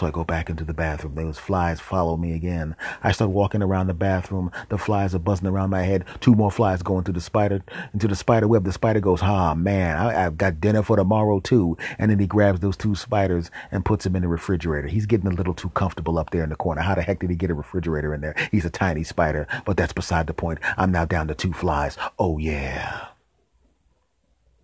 So 0.00 0.06
I 0.06 0.10
go 0.10 0.24
back 0.24 0.48
into 0.48 0.64
the 0.64 0.72
bathroom. 0.72 1.14
Those 1.14 1.38
flies 1.38 1.78
follow 1.78 2.16
me 2.16 2.32
again. 2.32 2.74
I 3.02 3.12
start 3.12 3.32
walking 3.32 3.62
around 3.62 3.88
the 3.88 3.92
bathroom. 3.92 4.50
The 4.70 4.78
flies 4.78 5.14
are 5.14 5.18
buzzing 5.18 5.46
around 5.46 5.68
my 5.68 5.82
head. 5.82 6.06
Two 6.20 6.34
more 6.34 6.50
flies 6.50 6.82
go 6.82 6.96
into 6.96 7.12
the 7.12 7.20
spider, 7.20 7.62
into 7.92 8.08
the 8.08 8.16
spider 8.16 8.48
web. 8.48 8.64
The 8.64 8.72
spider 8.72 9.00
goes, 9.00 9.20
"Ah, 9.22 9.52
man, 9.52 9.98
I, 9.98 10.14
have 10.14 10.38
got 10.38 10.58
dinner 10.58 10.82
for 10.82 10.96
tomorrow 10.96 11.38
too." 11.38 11.76
And 11.98 12.10
then 12.10 12.18
he 12.18 12.26
grabs 12.26 12.60
those 12.60 12.78
two 12.78 12.94
spiders 12.94 13.50
and 13.70 13.84
puts 13.84 14.04
them 14.04 14.16
in 14.16 14.22
the 14.22 14.28
refrigerator. 14.28 14.88
He's 14.88 15.04
getting 15.04 15.26
a 15.26 15.34
little 15.34 15.52
too 15.52 15.68
comfortable 15.68 16.18
up 16.18 16.30
there 16.30 16.44
in 16.44 16.48
the 16.48 16.56
corner. 16.56 16.80
How 16.80 16.94
the 16.94 17.02
heck 17.02 17.18
did 17.18 17.28
he 17.28 17.36
get 17.36 17.50
a 17.50 17.54
refrigerator 17.54 18.14
in 18.14 18.22
there? 18.22 18.34
He's 18.50 18.64
a 18.64 18.70
tiny 18.70 19.04
spider, 19.04 19.46
but 19.66 19.76
that's 19.76 19.92
beside 19.92 20.28
the 20.28 20.32
point. 20.32 20.60
I'm 20.78 20.92
now 20.92 21.04
down 21.04 21.28
to 21.28 21.34
two 21.34 21.52
flies. 21.52 21.98
Oh 22.18 22.38
yeah. 22.38 23.09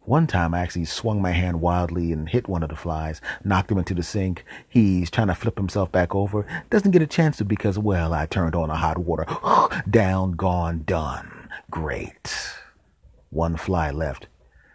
One 0.07 0.29
time 0.29 0.55
I 0.55 0.61
actually 0.61 0.85
swung 0.85 1.21
my 1.21 1.33
hand 1.33 1.61
wildly 1.61 2.13
and 2.13 2.29
hit 2.29 2.49
one 2.49 2.63
of 2.63 2.69
the 2.69 2.77
flies, 2.77 3.21
knocked 3.43 3.73
him 3.73 3.79
into 3.79 3.93
the 3.93 4.05
sink. 4.05 4.45
He's 4.69 5.11
trying 5.11 5.27
to 5.27 5.35
flip 5.35 5.59
himself 5.59 5.91
back 5.91 6.15
over. 6.15 6.47
Doesn't 6.71 6.93
get 6.93 7.03
a 7.03 7.09
chance 7.09 7.39
to 7.39 7.45
because, 7.45 7.77
well, 7.77 8.15
I 8.15 8.27
turned 8.27 8.55
on 8.55 8.71
a 8.71 8.77
hot 8.77 8.99
water. 8.99 9.27
Down, 9.91 10.33
gone, 10.33 10.85
done. 10.87 11.49
Great. 11.73 12.33
One 13.31 13.57
fly 13.57 13.91
left. 13.91 14.29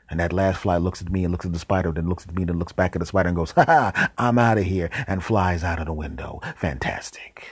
And 0.10 0.20
that 0.20 0.34
last 0.34 0.60
fly 0.60 0.76
looks 0.76 1.02
at 1.02 1.10
me 1.10 1.24
and 1.24 1.32
looks 1.32 1.46
at 1.46 1.54
the 1.54 1.60
spider, 1.60 1.94
then 1.94 2.10
looks 2.10 2.28
at 2.28 2.36
me, 2.36 2.44
then 2.44 2.60
looks 2.60 2.74
back 2.74 2.98
at 2.98 3.00
the 3.00 3.06
spider 3.06 3.30
and 3.30 3.38
goes, 3.38 3.52
ha 3.56 3.64
ha, 3.66 4.12
I'm 4.18 4.38
out 4.38 4.58
of 4.58 4.66
here, 4.66 4.90
and 5.08 5.24
flies 5.24 5.64
out 5.64 5.80
of 5.80 5.86
the 5.86 5.94
window. 5.94 6.42
Fantastic. 6.58 7.48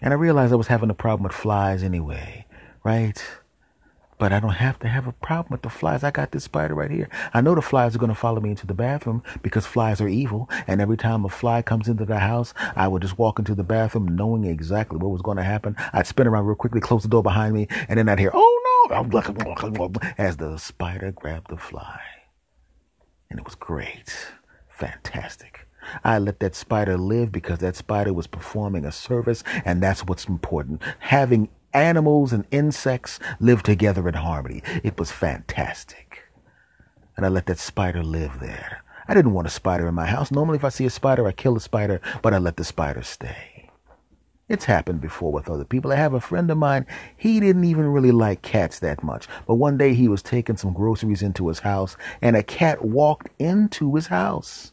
And 0.00 0.14
I 0.14 0.16
realized 0.16 0.54
I 0.54 0.56
was 0.56 0.68
having 0.68 0.88
a 0.88 0.94
problem 0.94 1.24
with 1.24 1.36
flies 1.36 1.82
anyway, 1.82 2.46
right? 2.82 3.22
But 4.22 4.32
I 4.32 4.38
don't 4.38 4.50
have 4.50 4.78
to 4.78 4.88
have 4.88 5.08
a 5.08 5.12
problem 5.14 5.50
with 5.50 5.62
the 5.62 5.68
flies. 5.68 6.04
I 6.04 6.12
got 6.12 6.30
this 6.30 6.44
spider 6.44 6.76
right 6.76 6.92
here. 6.92 7.08
I 7.34 7.40
know 7.40 7.56
the 7.56 7.60
flies 7.60 7.96
are 7.96 7.98
going 7.98 8.08
to 8.08 8.14
follow 8.14 8.40
me 8.40 8.50
into 8.50 8.68
the 8.68 8.72
bathroom 8.72 9.24
because 9.42 9.66
flies 9.66 10.00
are 10.00 10.06
evil. 10.06 10.48
And 10.68 10.80
every 10.80 10.96
time 10.96 11.24
a 11.24 11.28
fly 11.28 11.60
comes 11.60 11.88
into 11.88 12.04
the 12.04 12.20
house, 12.20 12.54
I 12.76 12.86
would 12.86 13.02
just 13.02 13.18
walk 13.18 13.40
into 13.40 13.56
the 13.56 13.64
bathroom 13.64 14.14
knowing 14.14 14.44
exactly 14.44 14.96
what 14.96 15.10
was 15.10 15.22
going 15.22 15.38
to 15.38 15.42
happen. 15.42 15.74
I'd 15.92 16.06
spin 16.06 16.28
around 16.28 16.46
real 16.46 16.54
quickly, 16.54 16.80
close 16.80 17.02
the 17.02 17.08
door 17.08 17.24
behind 17.24 17.52
me, 17.52 17.66
and 17.88 17.98
then 17.98 18.08
I'd 18.08 18.20
hear, 18.20 18.30
oh 18.32 18.88
no, 18.88 19.10
as 20.18 20.36
the 20.36 20.56
spider 20.56 21.10
grabbed 21.10 21.50
the 21.50 21.56
fly. 21.56 22.00
And 23.28 23.40
it 23.40 23.44
was 23.44 23.56
great. 23.56 24.28
Fantastic. 24.68 25.66
I 26.04 26.20
let 26.20 26.38
that 26.38 26.54
spider 26.54 26.96
live 26.96 27.32
because 27.32 27.58
that 27.58 27.74
spider 27.74 28.12
was 28.12 28.28
performing 28.28 28.84
a 28.84 28.92
service, 28.92 29.42
and 29.64 29.82
that's 29.82 30.06
what's 30.06 30.26
important. 30.26 30.80
Having 31.00 31.48
animals 31.74 32.32
and 32.32 32.46
insects 32.50 33.18
live 33.40 33.62
together 33.62 34.08
in 34.08 34.14
harmony. 34.14 34.62
It 34.82 34.98
was 34.98 35.10
fantastic. 35.10 36.24
And 37.16 37.26
I 37.26 37.28
let 37.28 37.46
that 37.46 37.58
spider 37.58 38.02
live 38.02 38.40
there. 38.40 38.82
I 39.08 39.14
didn't 39.14 39.34
want 39.34 39.46
a 39.46 39.50
spider 39.50 39.86
in 39.88 39.94
my 39.94 40.06
house. 40.06 40.30
Normally, 40.30 40.56
if 40.56 40.64
I 40.64 40.68
see 40.68 40.86
a 40.86 40.90
spider, 40.90 41.26
I 41.26 41.32
kill 41.32 41.54
the 41.54 41.60
spider, 41.60 42.00
but 42.22 42.32
I 42.32 42.38
let 42.38 42.56
the 42.56 42.64
spider 42.64 43.02
stay. 43.02 43.70
It's 44.48 44.64
happened 44.66 45.00
before 45.00 45.32
with 45.32 45.48
other 45.48 45.64
people. 45.64 45.92
I 45.92 45.96
have 45.96 46.14
a 46.14 46.20
friend 46.20 46.50
of 46.50 46.58
mine, 46.58 46.86
he 47.16 47.40
didn't 47.40 47.64
even 47.64 47.86
really 47.86 48.10
like 48.10 48.42
cats 48.42 48.78
that 48.80 49.02
much. 49.02 49.26
But 49.46 49.54
one 49.54 49.78
day 49.78 49.94
he 49.94 50.08
was 50.08 50.22
taking 50.22 50.56
some 50.56 50.74
groceries 50.74 51.22
into 51.22 51.48
his 51.48 51.60
house 51.60 51.96
and 52.20 52.36
a 52.36 52.42
cat 52.42 52.84
walked 52.84 53.30
into 53.38 53.94
his 53.94 54.08
house. 54.08 54.71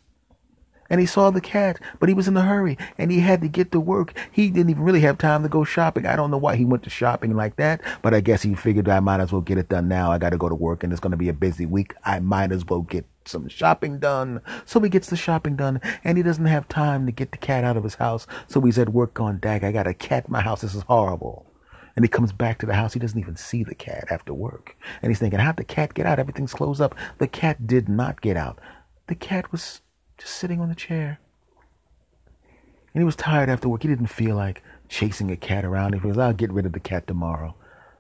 And 0.89 1.00
he 1.00 1.05
saw 1.05 1.29
the 1.29 1.41
cat, 1.41 1.79
but 2.00 2.10
he 2.10 2.15
was 2.15 2.27
in 2.27 2.36
a 2.36 2.41
hurry 2.41 2.77
and 2.98 3.12
he 3.12 3.19
had 3.19 3.41
to 3.41 3.48
get 3.48 3.72
to 3.72 3.79
work. 3.79 4.13
He 4.31 4.50
didn't 4.50 4.72
even 4.72 4.84
really 4.84 5.01
have 5.01 5.17
time 5.17 5.43
to 5.43 5.50
go 5.50 5.63
shopping. 5.63 6.05
I 6.05 6.15
don't 6.15 6.31
know 6.31 6.38
why 6.38 6.55
he 6.55 6.65
went 6.65 6.84
to 6.84 6.89
shopping 6.89 7.36
like 7.36 7.58
that, 7.58 7.81
but 8.01 8.13
I 8.13 8.22
guess 8.22 8.41
he 8.41 8.55
figured 8.55 8.89
I 8.89 9.00
might 9.00 9.19
as 9.19 9.31
well 9.31 9.41
get 9.41 9.58
it 9.58 9.69
done 9.69 9.88
now. 9.88 10.12
I 10.12 10.17
got 10.17 10.31
to 10.31 10.38
go 10.38 10.50
to 10.50 10.55
work 10.55 10.84
and 10.84 10.91
it's 10.91 11.00
going 11.00 11.12
to 11.12 11.17
be 11.17 11.29
a 11.29 11.34
busy 11.34 11.65
week. 11.65 11.93
I 12.03 12.19
might 12.19 12.51
as 12.51 12.65
well 12.65 12.81
get 12.81 13.05
some 13.25 13.48
shopping 13.48 14.00
done. 14.00 14.41
So 14.65 14.79
he 14.79 14.89
gets 14.89 15.10
the 15.10 15.15
shopping 15.15 15.55
done 15.55 15.79
and 16.03 16.17
he 16.17 16.24
doesn't 16.24 16.46
have 16.46 16.67
time 16.67 17.05
to 17.05 17.12
get 17.12 17.31
the 17.31 17.38
cat 17.38 17.63
out 17.63 17.77
of 17.77 17.84
his 17.84 17.96
house. 17.96 18.25
So 18.48 18.60
he's 18.62 18.79
at 18.79 18.89
work 18.89 19.19
on 19.19 19.39
dag. 19.39 19.63
I 19.63 19.72
got 19.72 19.88
a 19.88 19.93
cat 19.93 20.25
in 20.25 20.31
my 20.31 20.41
house. 20.41 20.62
This 20.62 20.75
is 20.75 20.84
horrible. 20.84 21.46
And 21.96 22.05
he 22.05 22.10
comes 22.10 22.31
back 22.31 22.60
to 22.60 22.65
the 22.65 22.75
house. 22.75 22.93
He 22.93 23.00
doesn't 23.00 23.19
even 23.19 23.36
see 23.36 23.63
the 23.63 23.75
cat 23.75 24.05
after 24.10 24.34
work. 24.34 24.77
And 25.01 25.12
he's 25.12 25.19
thinking, 25.19 25.39
how'd 25.39 25.58
the 25.58 25.63
cat 25.63 25.93
get 25.93 26.05
out? 26.05 26.19
Everything's 26.19 26.53
closed 26.53 26.81
up. 26.81 26.96
The 27.17 27.27
cat 27.27 27.67
did 27.67 27.89
not 27.89 28.22
get 28.22 28.38
out. 28.38 28.60
The 29.08 29.15
cat 29.15 29.51
was 29.51 29.81
just 30.19 30.35
sitting 30.35 30.61
on 30.61 30.69
the 30.69 30.75
chair. 30.75 31.19
And 32.93 33.01
he 33.01 33.05
was 33.05 33.15
tired 33.15 33.49
after 33.49 33.69
work. 33.69 33.81
He 33.81 33.88
didn't 33.88 34.07
feel 34.07 34.35
like 34.35 34.63
chasing 34.88 35.31
a 35.31 35.38
cat 35.38 35.65
around. 35.65 35.93
He 35.93 35.99
goes, 35.99 36.17
I'll 36.17 36.33
get 36.33 36.51
rid 36.51 36.65
of 36.65 36.73
the 36.73 36.79
cat 36.79 37.07
tomorrow. 37.07 37.55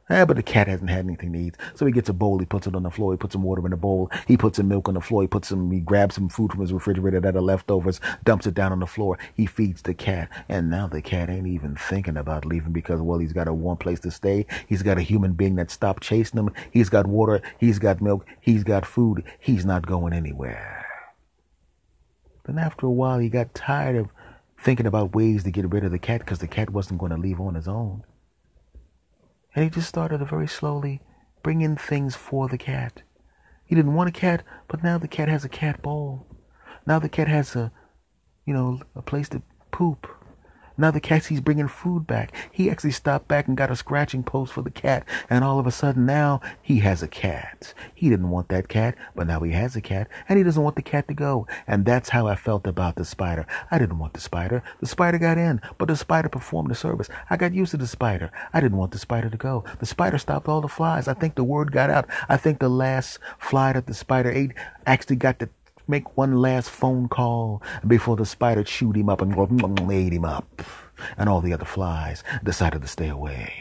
Eh, 0.09 0.25
but 0.25 0.37
the 0.37 0.43
cat 0.43 0.67
hasn't 0.67 0.89
had 0.89 1.05
anything 1.05 1.31
to 1.33 1.39
eat. 1.39 1.55
So 1.75 1.85
he 1.85 1.91
gets 1.91 2.09
a 2.09 2.13
bowl, 2.13 2.39
he 2.39 2.45
puts 2.45 2.65
it 2.65 2.75
on 2.75 2.81
the 2.81 2.89
floor, 2.89 3.13
he 3.13 3.17
puts 3.17 3.33
some 3.33 3.43
water 3.43 3.63
in 3.63 3.69
the 3.69 3.77
bowl, 3.77 4.09
he 4.27 4.37
puts 4.37 4.57
some 4.57 4.67
milk 4.67 4.87
on 4.87 4.95
the 4.95 5.01
floor, 5.01 5.21
he 5.21 5.27
puts 5.27 5.49
some, 5.49 5.69
he 5.71 5.79
grabs 5.79 6.15
some 6.15 6.29
food 6.29 6.51
from 6.51 6.61
his 6.61 6.73
refrigerator 6.73 7.19
that 7.19 7.35
are 7.35 7.41
leftovers, 7.41 8.01
dumps 8.23 8.47
it 8.47 8.55
down 8.55 8.71
on 8.71 8.79
the 8.79 8.87
floor, 8.87 9.19
he 9.35 9.45
feeds 9.45 9.83
the 9.83 9.93
cat, 9.93 10.27
and 10.49 10.67
now 10.67 10.87
the 10.87 11.03
cat 11.03 11.29
ain't 11.29 11.45
even 11.45 11.75
thinking 11.75 12.17
about 12.17 12.43
leaving 12.43 12.71
because, 12.71 12.99
well, 13.01 13.19
he's 13.19 13.33
got 13.33 13.47
a 13.47 13.53
warm 13.53 13.77
place 13.77 13.99
to 13.99 14.09
stay, 14.09 14.47
he's 14.65 14.81
got 14.81 14.97
a 14.97 15.03
human 15.03 15.33
being 15.33 15.53
that 15.57 15.69
stopped 15.69 16.01
chasing 16.01 16.39
him, 16.39 16.49
he's 16.71 16.89
got 16.89 17.05
water, 17.05 17.39
he's 17.59 17.77
got 17.77 18.01
milk, 18.01 18.25
he's 18.41 18.63
got 18.63 18.87
food, 18.87 19.23
he's 19.39 19.63
not 19.63 19.85
going 19.85 20.13
anywhere. 20.13 20.78
Then 22.49 22.57
after 22.57 22.87
a 22.87 22.91
while, 22.91 23.19
he 23.19 23.29
got 23.29 23.53
tired 23.53 23.95
of 23.95 24.09
thinking 24.59 24.87
about 24.87 25.13
ways 25.13 25.43
to 25.43 25.51
get 25.51 25.71
rid 25.71 25.83
of 25.83 25.91
the 25.91 25.99
cat 25.99 26.21
because 26.21 26.39
the 26.39 26.47
cat 26.47 26.71
wasn't 26.71 26.99
going 26.99 27.11
to 27.11 27.17
leave 27.17 27.39
on 27.39 27.53
his 27.53 27.67
own. 27.67 28.03
And 29.53 29.63
he 29.63 29.69
just 29.69 29.87
started 29.87 30.17
to 30.17 30.25
very 30.25 30.47
slowly 30.47 30.99
bring 31.43 31.61
in 31.61 31.75
things 31.75 32.15
for 32.15 32.47
the 32.47 32.57
cat. 32.57 33.03
He 33.63 33.75
didn't 33.75 33.93
want 33.93 34.09
a 34.09 34.11
cat, 34.11 34.43
but 34.67 34.83
now 34.83 34.97
the 34.97 35.07
cat 35.07 35.29
has 35.29 35.45
a 35.45 35.49
cat 35.49 35.83
bowl. 35.83 36.25
Now 36.87 36.97
the 36.97 37.07
cat 37.07 37.27
has 37.27 37.55
a, 37.55 37.71
you 38.47 38.53
know, 38.55 38.81
a 38.95 39.03
place 39.03 39.29
to 39.29 39.43
poop. 39.69 40.07
Now 40.79 40.91
the 40.91 41.01
cat 41.01 41.25
he's 41.25 41.41
bringing 41.41 41.67
food 41.67 42.07
back. 42.07 42.31
He 42.49 42.69
actually 42.69 42.91
stopped 42.91 43.27
back 43.27 43.47
and 43.49 43.57
got 43.57 43.69
a 43.69 43.75
scratching 43.75 44.23
post 44.23 44.53
for 44.53 44.61
the 44.61 44.71
cat. 44.71 45.05
And 45.29 45.43
all 45.43 45.59
of 45.59 45.67
a 45.67 45.71
sudden 45.71 46.05
now 46.05 46.39
he 46.61 46.79
has 46.79 47.03
a 47.03 47.07
cat. 47.07 47.73
He 47.93 48.09
didn't 48.09 48.29
want 48.29 48.47
that 48.47 48.69
cat, 48.69 48.95
but 49.13 49.27
now 49.27 49.41
he 49.41 49.51
has 49.51 49.75
a 49.75 49.81
cat 49.81 50.07
and 50.29 50.37
he 50.37 50.43
doesn't 50.43 50.63
want 50.63 50.77
the 50.77 50.81
cat 50.81 51.09
to 51.09 51.13
go. 51.13 51.45
And 51.67 51.85
that's 51.85 52.09
how 52.09 52.27
I 52.27 52.35
felt 52.35 52.65
about 52.65 52.95
the 52.95 53.03
spider. 53.03 53.45
I 53.69 53.77
didn't 53.77 53.99
want 53.99 54.13
the 54.13 54.21
spider. 54.21 54.63
The 54.79 54.87
spider 54.87 55.17
got 55.17 55.37
in, 55.37 55.59
but 55.77 55.89
the 55.89 55.97
spider 55.97 56.29
performed 56.29 56.71
the 56.71 56.75
service. 56.75 57.09
I 57.29 57.35
got 57.35 57.53
used 57.53 57.71
to 57.71 57.77
the 57.77 57.85
spider. 57.85 58.31
I 58.53 58.61
didn't 58.61 58.77
want 58.77 58.91
the 58.91 58.99
spider 58.99 59.29
to 59.29 59.37
go. 59.37 59.65
The 59.79 59.85
spider 59.85 60.17
stopped 60.17 60.47
all 60.47 60.61
the 60.61 60.69
flies. 60.69 61.09
I 61.09 61.13
think 61.13 61.35
the 61.35 61.43
word 61.43 61.73
got 61.73 61.89
out. 61.89 62.07
I 62.29 62.37
think 62.37 62.59
the 62.59 62.69
last 62.69 63.19
fly 63.37 63.73
that 63.73 63.85
the 63.85 63.93
spider 63.93 64.31
ate 64.31 64.53
actually 64.85 65.17
got 65.17 65.39
the 65.39 65.49
make 65.89 66.15
one 66.15 66.37
last 66.37 66.69
phone 66.69 67.07
call 67.07 67.61
before 67.85 68.15
the 68.15 68.25
spider 68.25 68.63
chewed 68.63 68.95
him 68.95 69.09
up 69.09 69.21
and 69.21 69.91
ate 69.91 70.13
him 70.13 70.25
up. 70.25 70.61
And 71.17 71.27
all 71.27 71.41
the 71.41 71.53
other 71.53 71.65
flies 71.65 72.23
decided 72.43 72.81
to 72.81 72.87
stay 72.87 73.07
away. 73.07 73.53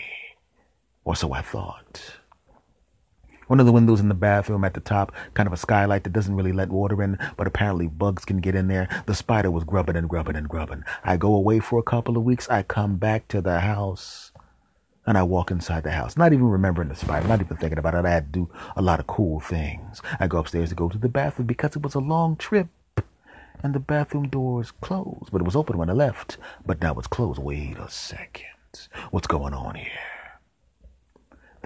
Or 1.04 1.16
so 1.16 1.32
I 1.32 1.40
thought. 1.40 2.18
One 3.46 3.60
of 3.60 3.66
the 3.66 3.72
windows 3.72 4.00
in 4.00 4.08
the 4.08 4.14
bathroom 4.14 4.62
at 4.62 4.74
the 4.74 4.80
top, 4.80 5.10
kind 5.32 5.46
of 5.46 5.54
a 5.54 5.56
skylight 5.56 6.04
that 6.04 6.12
doesn't 6.12 6.34
really 6.34 6.52
let 6.52 6.68
water 6.68 7.02
in, 7.02 7.18
but 7.38 7.46
apparently 7.46 7.86
bugs 7.86 8.26
can 8.26 8.38
get 8.38 8.54
in 8.54 8.68
there. 8.68 8.88
The 9.06 9.14
spider 9.14 9.50
was 9.50 9.64
grubbing 9.64 9.96
and 9.96 10.06
grubbing 10.06 10.36
and 10.36 10.46
grubbing. 10.46 10.84
I 11.02 11.16
go 11.16 11.34
away 11.34 11.60
for 11.60 11.78
a 11.78 11.82
couple 11.82 12.18
of 12.18 12.24
weeks. 12.24 12.46
I 12.50 12.62
come 12.62 12.96
back 12.96 13.26
to 13.28 13.40
the 13.40 13.60
house 13.60 14.32
and 15.08 15.16
I 15.16 15.22
walk 15.22 15.50
inside 15.50 15.84
the 15.84 15.90
house, 15.90 16.18
not 16.18 16.34
even 16.34 16.44
remembering 16.44 16.90
the 16.90 16.94
spider, 16.94 17.26
not 17.26 17.40
even 17.40 17.56
thinking 17.56 17.78
about 17.78 17.94
it. 17.94 18.04
I 18.04 18.10
had 18.10 18.30
to 18.30 18.40
do 18.40 18.50
a 18.76 18.82
lot 18.82 19.00
of 19.00 19.06
cool 19.06 19.40
things. 19.40 20.02
I 20.20 20.26
go 20.26 20.36
upstairs 20.36 20.68
to 20.68 20.74
go 20.74 20.90
to 20.90 20.98
the 20.98 21.08
bathroom 21.08 21.46
because 21.46 21.74
it 21.74 21.82
was 21.82 21.94
a 21.94 21.98
long 21.98 22.36
trip. 22.36 22.68
And 23.62 23.74
the 23.74 23.80
bathroom 23.80 24.28
door 24.28 24.62
closed, 24.82 25.30
but 25.32 25.40
it 25.40 25.46
was 25.46 25.56
open 25.56 25.78
when 25.78 25.88
I 25.88 25.94
left. 25.94 26.36
But 26.66 26.82
now 26.82 26.94
it's 26.98 27.08
closed. 27.08 27.40
Wait 27.40 27.78
a 27.78 27.88
second. 27.88 28.44
What's 29.10 29.26
going 29.26 29.54
on 29.54 29.76
here? 29.76 30.17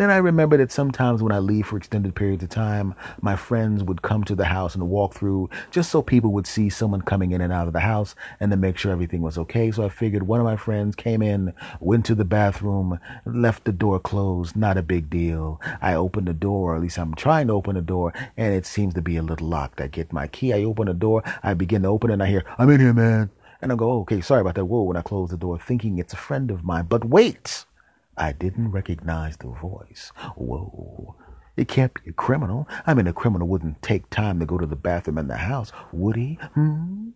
Then 0.02 0.10
I 0.10 0.16
remember 0.16 0.56
that 0.56 0.72
sometimes 0.72 1.22
when 1.22 1.30
I 1.30 1.38
leave 1.38 1.68
for 1.68 1.76
extended 1.76 2.16
periods 2.16 2.42
of 2.42 2.48
time, 2.48 2.96
my 3.20 3.36
friends 3.36 3.84
would 3.84 4.02
come 4.02 4.24
to 4.24 4.34
the 4.34 4.46
house 4.46 4.74
and 4.74 4.88
walk 4.88 5.14
through 5.14 5.48
just 5.70 5.92
so 5.92 6.02
people 6.02 6.32
would 6.32 6.48
see 6.48 6.70
someone 6.70 7.02
coming 7.02 7.30
in 7.30 7.40
and 7.40 7.52
out 7.52 7.68
of 7.68 7.72
the 7.72 7.78
house 7.78 8.16
and 8.40 8.50
to 8.50 8.56
make 8.56 8.76
sure 8.76 8.90
everything 8.90 9.22
was 9.22 9.38
okay. 9.38 9.70
So 9.70 9.84
I 9.84 9.88
figured 9.88 10.24
one 10.24 10.40
of 10.40 10.44
my 10.44 10.56
friends 10.56 10.96
came 10.96 11.22
in, 11.22 11.54
went 11.78 12.04
to 12.06 12.16
the 12.16 12.24
bathroom, 12.24 12.98
left 13.24 13.62
the 13.62 13.70
door 13.70 14.00
closed. 14.00 14.56
Not 14.56 14.76
a 14.76 14.82
big 14.82 15.08
deal. 15.08 15.60
I 15.80 15.94
opened 15.94 16.26
the 16.26 16.32
door, 16.32 16.72
or 16.72 16.74
at 16.74 16.82
least 16.82 16.98
I'm 16.98 17.14
trying 17.14 17.46
to 17.46 17.52
open 17.52 17.76
the 17.76 17.80
door, 17.80 18.12
and 18.36 18.52
it 18.52 18.66
seems 18.66 18.94
to 18.94 19.02
be 19.02 19.16
a 19.16 19.22
little 19.22 19.46
locked. 19.46 19.80
I 19.80 19.86
get 19.86 20.12
my 20.12 20.26
key, 20.26 20.52
I 20.52 20.64
open 20.64 20.88
the 20.88 20.94
door, 20.94 21.22
I 21.44 21.54
begin 21.54 21.82
to 21.82 21.88
open 21.90 22.10
it, 22.10 22.14
and 22.14 22.24
I 22.24 22.26
hear, 22.26 22.44
I'm 22.58 22.70
in 22.70 22.80
here, 22.80 22.92
man. 22.92 23.30
And 23.60 23.70
I 23.70 23.76
go, 23.76 23.88
oh, 23.88 24.00
okay, 24.00 24.20
sorry 24.20 24.40
about 24.40 24.56
that. 24.56 24.64
Whoa, 24.64 24.82
when 24.82 24.96
I 24.96 25.02
close 25.02 25.30
the 25.30 25.36
door, 25.36 25.60
thinking 25.60 25.98
it's 25.98 26.12
a 26.12 26.16
friend 26.16 26.50
of 26.50 26.64
mine. 26.64 26.86
But 26.88 27.04
wait! 27.04 27.66
I 28.16 28.32
didn't 28.32 28.70
recognize 28.70 29.36
the 29.36 29.48
voice. 29.48 30.12
Whoa. 30.36 31.16
It 31.56 31.68
can't 31.68 31.92
be 31.94 32.10
a 32.10 32.12
criminal. 32.12 32.68
I 32.86 32.94
mean, 32.94 33.06
a 33.06 33.12
criminal 33.12 33.48
wouldn't 33.48 33.82
take 33.82 34.08
time 34.10 34.40
to 34.40 34.46
go 34.46 34.58
to 34.58 34.66
the 34.66 34.76
bathroom 34.76 35.18
in 35.18 35.28
the 35.28 35.36
house, 35.36 35.72
would 35.92 36.16
he? 36.16 36.38
Hmm? 36.54 37.10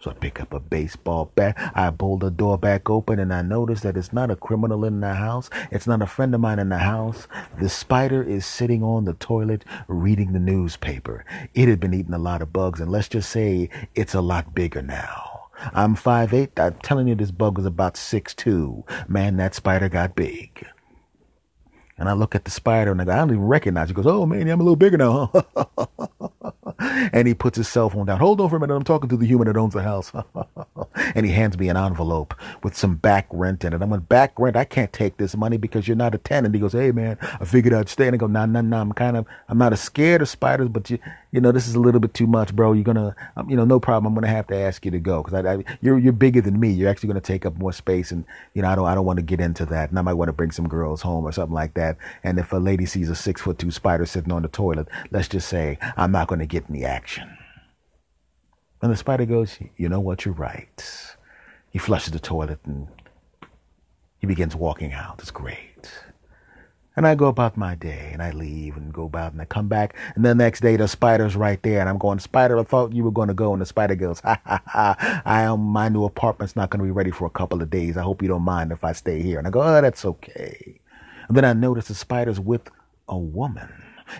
So 0.00 0.10
I 0.10 0.14
pick 0.14 0.40
up 0.40 0.52
a 0.52 0.60
baseball 0.60 1.32
bat. 1.34 1.56
I 1.74 1.90
pull 1.90 2.18
the 2.18 2.30
door 2.30 2.58
back 2.58 2.88
open 2.90 3.18
and 3.18 3.32
I 3.32 3.42
notice 3.42 3.80
that 3.80 3.96
it's 3.96 4.12
not 4.12 4.30
a 4.30 4.36
criminal 4.36 4.84
in 4.84 5.00
the 5.00 5.14
house. 5.14 5.48
It's 5.70 5.86
not 5.86 6.02
a 6.02 6.06
friend 6.06 6.34
of 6.34 6.40
mine 6.40 6.58
in 6.58 6.68
the 6.68 6.78
house. 6.78 7.26
The 7.60 7.68
spider 7.68 8.22
is 8.22 8.44
sitting 8.44 8.82
on 8.82 9.04
the 9.04 9.14
toilet 9.14 9.64
reading 9.88 10.32
the 10.32 10.38
newspaper. 10.38 11.24
It 11.54 11.68
had 11.68 11.80
been 11.80 11.94
eating 11.94 12.14
a 12.14 12.18
lot 12.18 12.42
of 12.42 12.52
bugs 12.52 12.80
and 12.80 12.90
let's 12.90 13.08
just 13.08 13.30
say 13.30 13.70
it's 13.94 14.14
a 14.14 14.20
lot 14.20 14.54
bigger 14.54 14.82
now. 14.82 15.35
I'm 15.72 15.94
five 15.94 16.34
eight. 16.34 16.58
I'm 16.58 16.74
telling 16.82 17.08
you, 17.08 17.14
this 17.14 17.30
bug 17.30 17.56
was 17.56 17.66
about 17.66 17.96
six 17.96 18.34
two. 18.34 18.84
Man, 19.08 19.36
that 19.36 19.54
spider 19.54 19.88
got 19.88 20.14
big. 20.14 20.66
And 21.98 22.08
I 22.10 22.12
look 22.12 22.34
at 22.34 22.44
the 22.44 22.50
spider 22.50 22.92
and 22.92 23.00
I, 23.00 23.04
go, 23.04 23.12
I 23.12 23.16
don't 23.16 23.30
even 23.30 23.44
recognize. 23.44 23.88
He 23.88 23.94
goes, 23.94 24.06
"Oh 24.06 24.26
man, 24.26 24.46
I'm 24.48 24.60
a 24.60 24.62
little 24.62 24.76
bigger 24.76 24.98
now." 24.98 25.32
and 27.12 27.26
he 27.26 27.32
puts 27.32 27.56
his 27.56 27.68
cell 27.68 27.88
phone 27.88 28.06
down. 28.06 28.18
Hold 28.18 28.40
on 28.40 28.50
for 28.50 28.56
a 28.56 28.60
minute. 28.60 28.74
I'm 28.74 28.84
talking 28.84 29.08
to 29.08 29.16
the 29.16 29.26
human 29.26 29.46
that 29.46 29.56
owns 29.56 29.72
the 29.72 29.82
house. 29.82 30.12
and 31.14 31.24
he 31.24 31.32
hands 31.32 31.58
me 31.58 31.68
an 31.68 31.76
envelope 31.76 32.34
with 32.62 32.76
some 32.76 32.96
back 32.96 33.26
rent 33.30 33.64
in 33.64 33.72
it. 33.72 33.80
I'm 33.80 33.90
like, 33.90 34.08
back 34.08 34.38
rent? 34.38 34.56
I 34.56 34.64
can't 34.64 34.92
take 34.92 35.16
this 35.16 35.36
money 35.36 35.56
because 35.56 35.88
you're 35.88 35.96
not 35.96 36.14
a 36.14 36.18
tenant. 36.18 36.54
He 36.54 36.60
goes, 36.60 36.72
hey 36.72 36.92
man, 36.92 37.16
I 37.20 37.44
figured 37.44 37.72
I'd 37.72 37.88
stay. 37.88 38.06
And 38.06 38.14
I 38.14 38.18
go, 38.18 38.26
nah, 38.26 38.46
nah, 38.46 38.60
nah. 38.60 38.82
I'm 38.82 38.92
kind 38.92 39.16
of, 39.16 39.26
I'm 39.48 39.58
not 39.58 39.72
as 39.72 39.80
scared 39.80 40.20
of 40.20 40.28
spiders, 40.28 40.68
but 40.68 40.90
you, 40.90 40.98
you 41.36 41.42
know, 41.42 41.52
this 41.52 41.68
is 41.68 41.74
a 41.74 41.80
little 41.80 42.00
bit 42.00 42.14
too 42.14 42.26
much, 42.26 42.56
bro. 42.56 42.72
You're 42.72 42.82
gonna, 42.82 43.14
um, 43.36 43.50
you 43.50 43.56
know, 43.56 43.66
no 43.66 43.78
problem. 43.78 44.06
I'm 44.06 44.14
gonna 44.14 44.32
have 44.32 44.46
to 44.46 44.56
ask 44.56 44.86
you 44.86 44.90
to 44.90 44.98
go 44.98 45.22
because 45.22 45.44
I, 45.44 45.52
I, 45.52 45.64
you're, 45.82 45.98
you're 45.98 46.14
bigger 46.14 46.40
than 46.40 46.58
me. 46.58 46.70
You're 46.70 46.88
actually 46.88 47.08
gonna 47.08 47.20
take 47.20 47.44
up 47.44 47.58
more 47.58 47.74
space, 47.74 48.10
and 48.10 48.24
you 48.54 48.62
know, 48.62 48.68
I 48.68 48.74
don't, 48.74 48.86
I 48.86 48.94
don't 48.94 49.04
want 49.04 49.18
to 49.18 49.22
get 49.22 49.38
into 49.38 49.66
that. 49.66 49.90
And 49.90 49.98
I 49.98 50.02
might 50.02 50.14
want 50.14 50.30
to 50.30 50.32
bring 50.32 50.50
some 50.50 50.66
girls 50.66 51.02
home 51.02 51.24
or 51.24 51.32
something 51.32 51.52
like 51.52 51.74
that. 51.74 51.98
And 52.24 52.38
if 52.38 52.54
a 52.54 52.56
lady 52.56 52.86
sees 52.86 53.10
a 53.10 53.14
six 53.14 53.42
foot 53.42 53.58
two 53.58 53.70
spider 53.70 54.06
sitting 54.06 54.32
on 54.32 54.40
the 54.40 54.48
toilet, 54.48 54.88
let's 55.10 55.28
just 55.28 55.46
say 55.46 55.78
I'm 55.98 56.10
not 56.10 56.28
gonna 56.28 56.46
get 56.46 56.64
any 56.70 56.86
action. 56.86 57.36
And 58.80 58.90
the 58.90 58.96
spider 58.96 59.26
goes, 59.26 59.58
You 59.76 59.90
know 59.90 60.00
what? 60.00 60.24
You're 60.24 60.32
right. 60.32 61.14
He 61.68 61.78
flushes 61.78 62.14
the 62.14 62.18
toilet 62.18 62.60
and 62.64 62.88
he 64.20 64.26
begins 64.26 64.56
walking 64.56 64.94
out. 64.94 65.18
It's 65.20 65.30
great. 65.30 65.90
And 66.96 67.06
I 67.06 67.14
go 67.14 67.26
about 67.26 67.58
my 67.58 67.74
day 67.74 68.08
and 68.14 68.22
I 68.22 68.30
leave 68.30 68.76
and 68.78 68.90
go 68.90 69.04
about 69.04 69.32
and 69.32 69.42
I 69.42 69.44
come 69.44 69.68
back. 69.68 69.94
And 70.14 70.24
the 70.24 70.34
next 70.34 70.60
day, 70.60 70.76
the 70.76 70.88
spider's 70.88 71.36
right 71.36 71.62
there. 71.62 71.80
And 71.80 71.90
I'm 71.90 71.98
going, 71.98 72.18
Spider, 72.18 72.58
I 72.58 72.62
thought 72.62 72.94
you 72.94 73.04
were 73.04 73.10
going 73.10 73.28
to 73.28 73.34
go. 73.34 73.52
And 73.52 73.60
the 73.60 73.66
spider 73.66 73.94
goes, 73.94 74.20
Ha 74.24 74.40
ha 74.46 74.62
ha. 74.64 75.22
I 75.26 75.42
am, 75.42 75.60
my 75.60 75.90
new 75.90 76.04
apartment's 76.04 76.56
not 76.56 76.70
going 76.70 76.78
to 76.80 76.84
be 76.86 76.90
ready 76.90 77.10
for 77.10 77.26
a 77.26 77.30
couple 77.30 77.60
of 77.60 77.68
days. 77.68 77.98
I 77.98 78.02
hope 78.02 78.22
you 78.22 78.28
don't 78.28 78.42
mind 78.42 78.72
if 78.72 78.82
I 78.82 78.92
stay 78.92 79.20
here. 79.20 79.38
And 79.38 79.46
I 79.46 79.50
go, 79.50 79.62
Oh, 79.62 79.82
that's 79.82 80.06
okay. 80.06 80.80
And 81.28 81.36
then 81.36 81.44
I 81.44 81.52
notice 81.52 81.88
the 81.88 81.94
spider's 81.94 82.40
with 82.40 82.70
a 83.08 83.18
woman. 83.18 83.68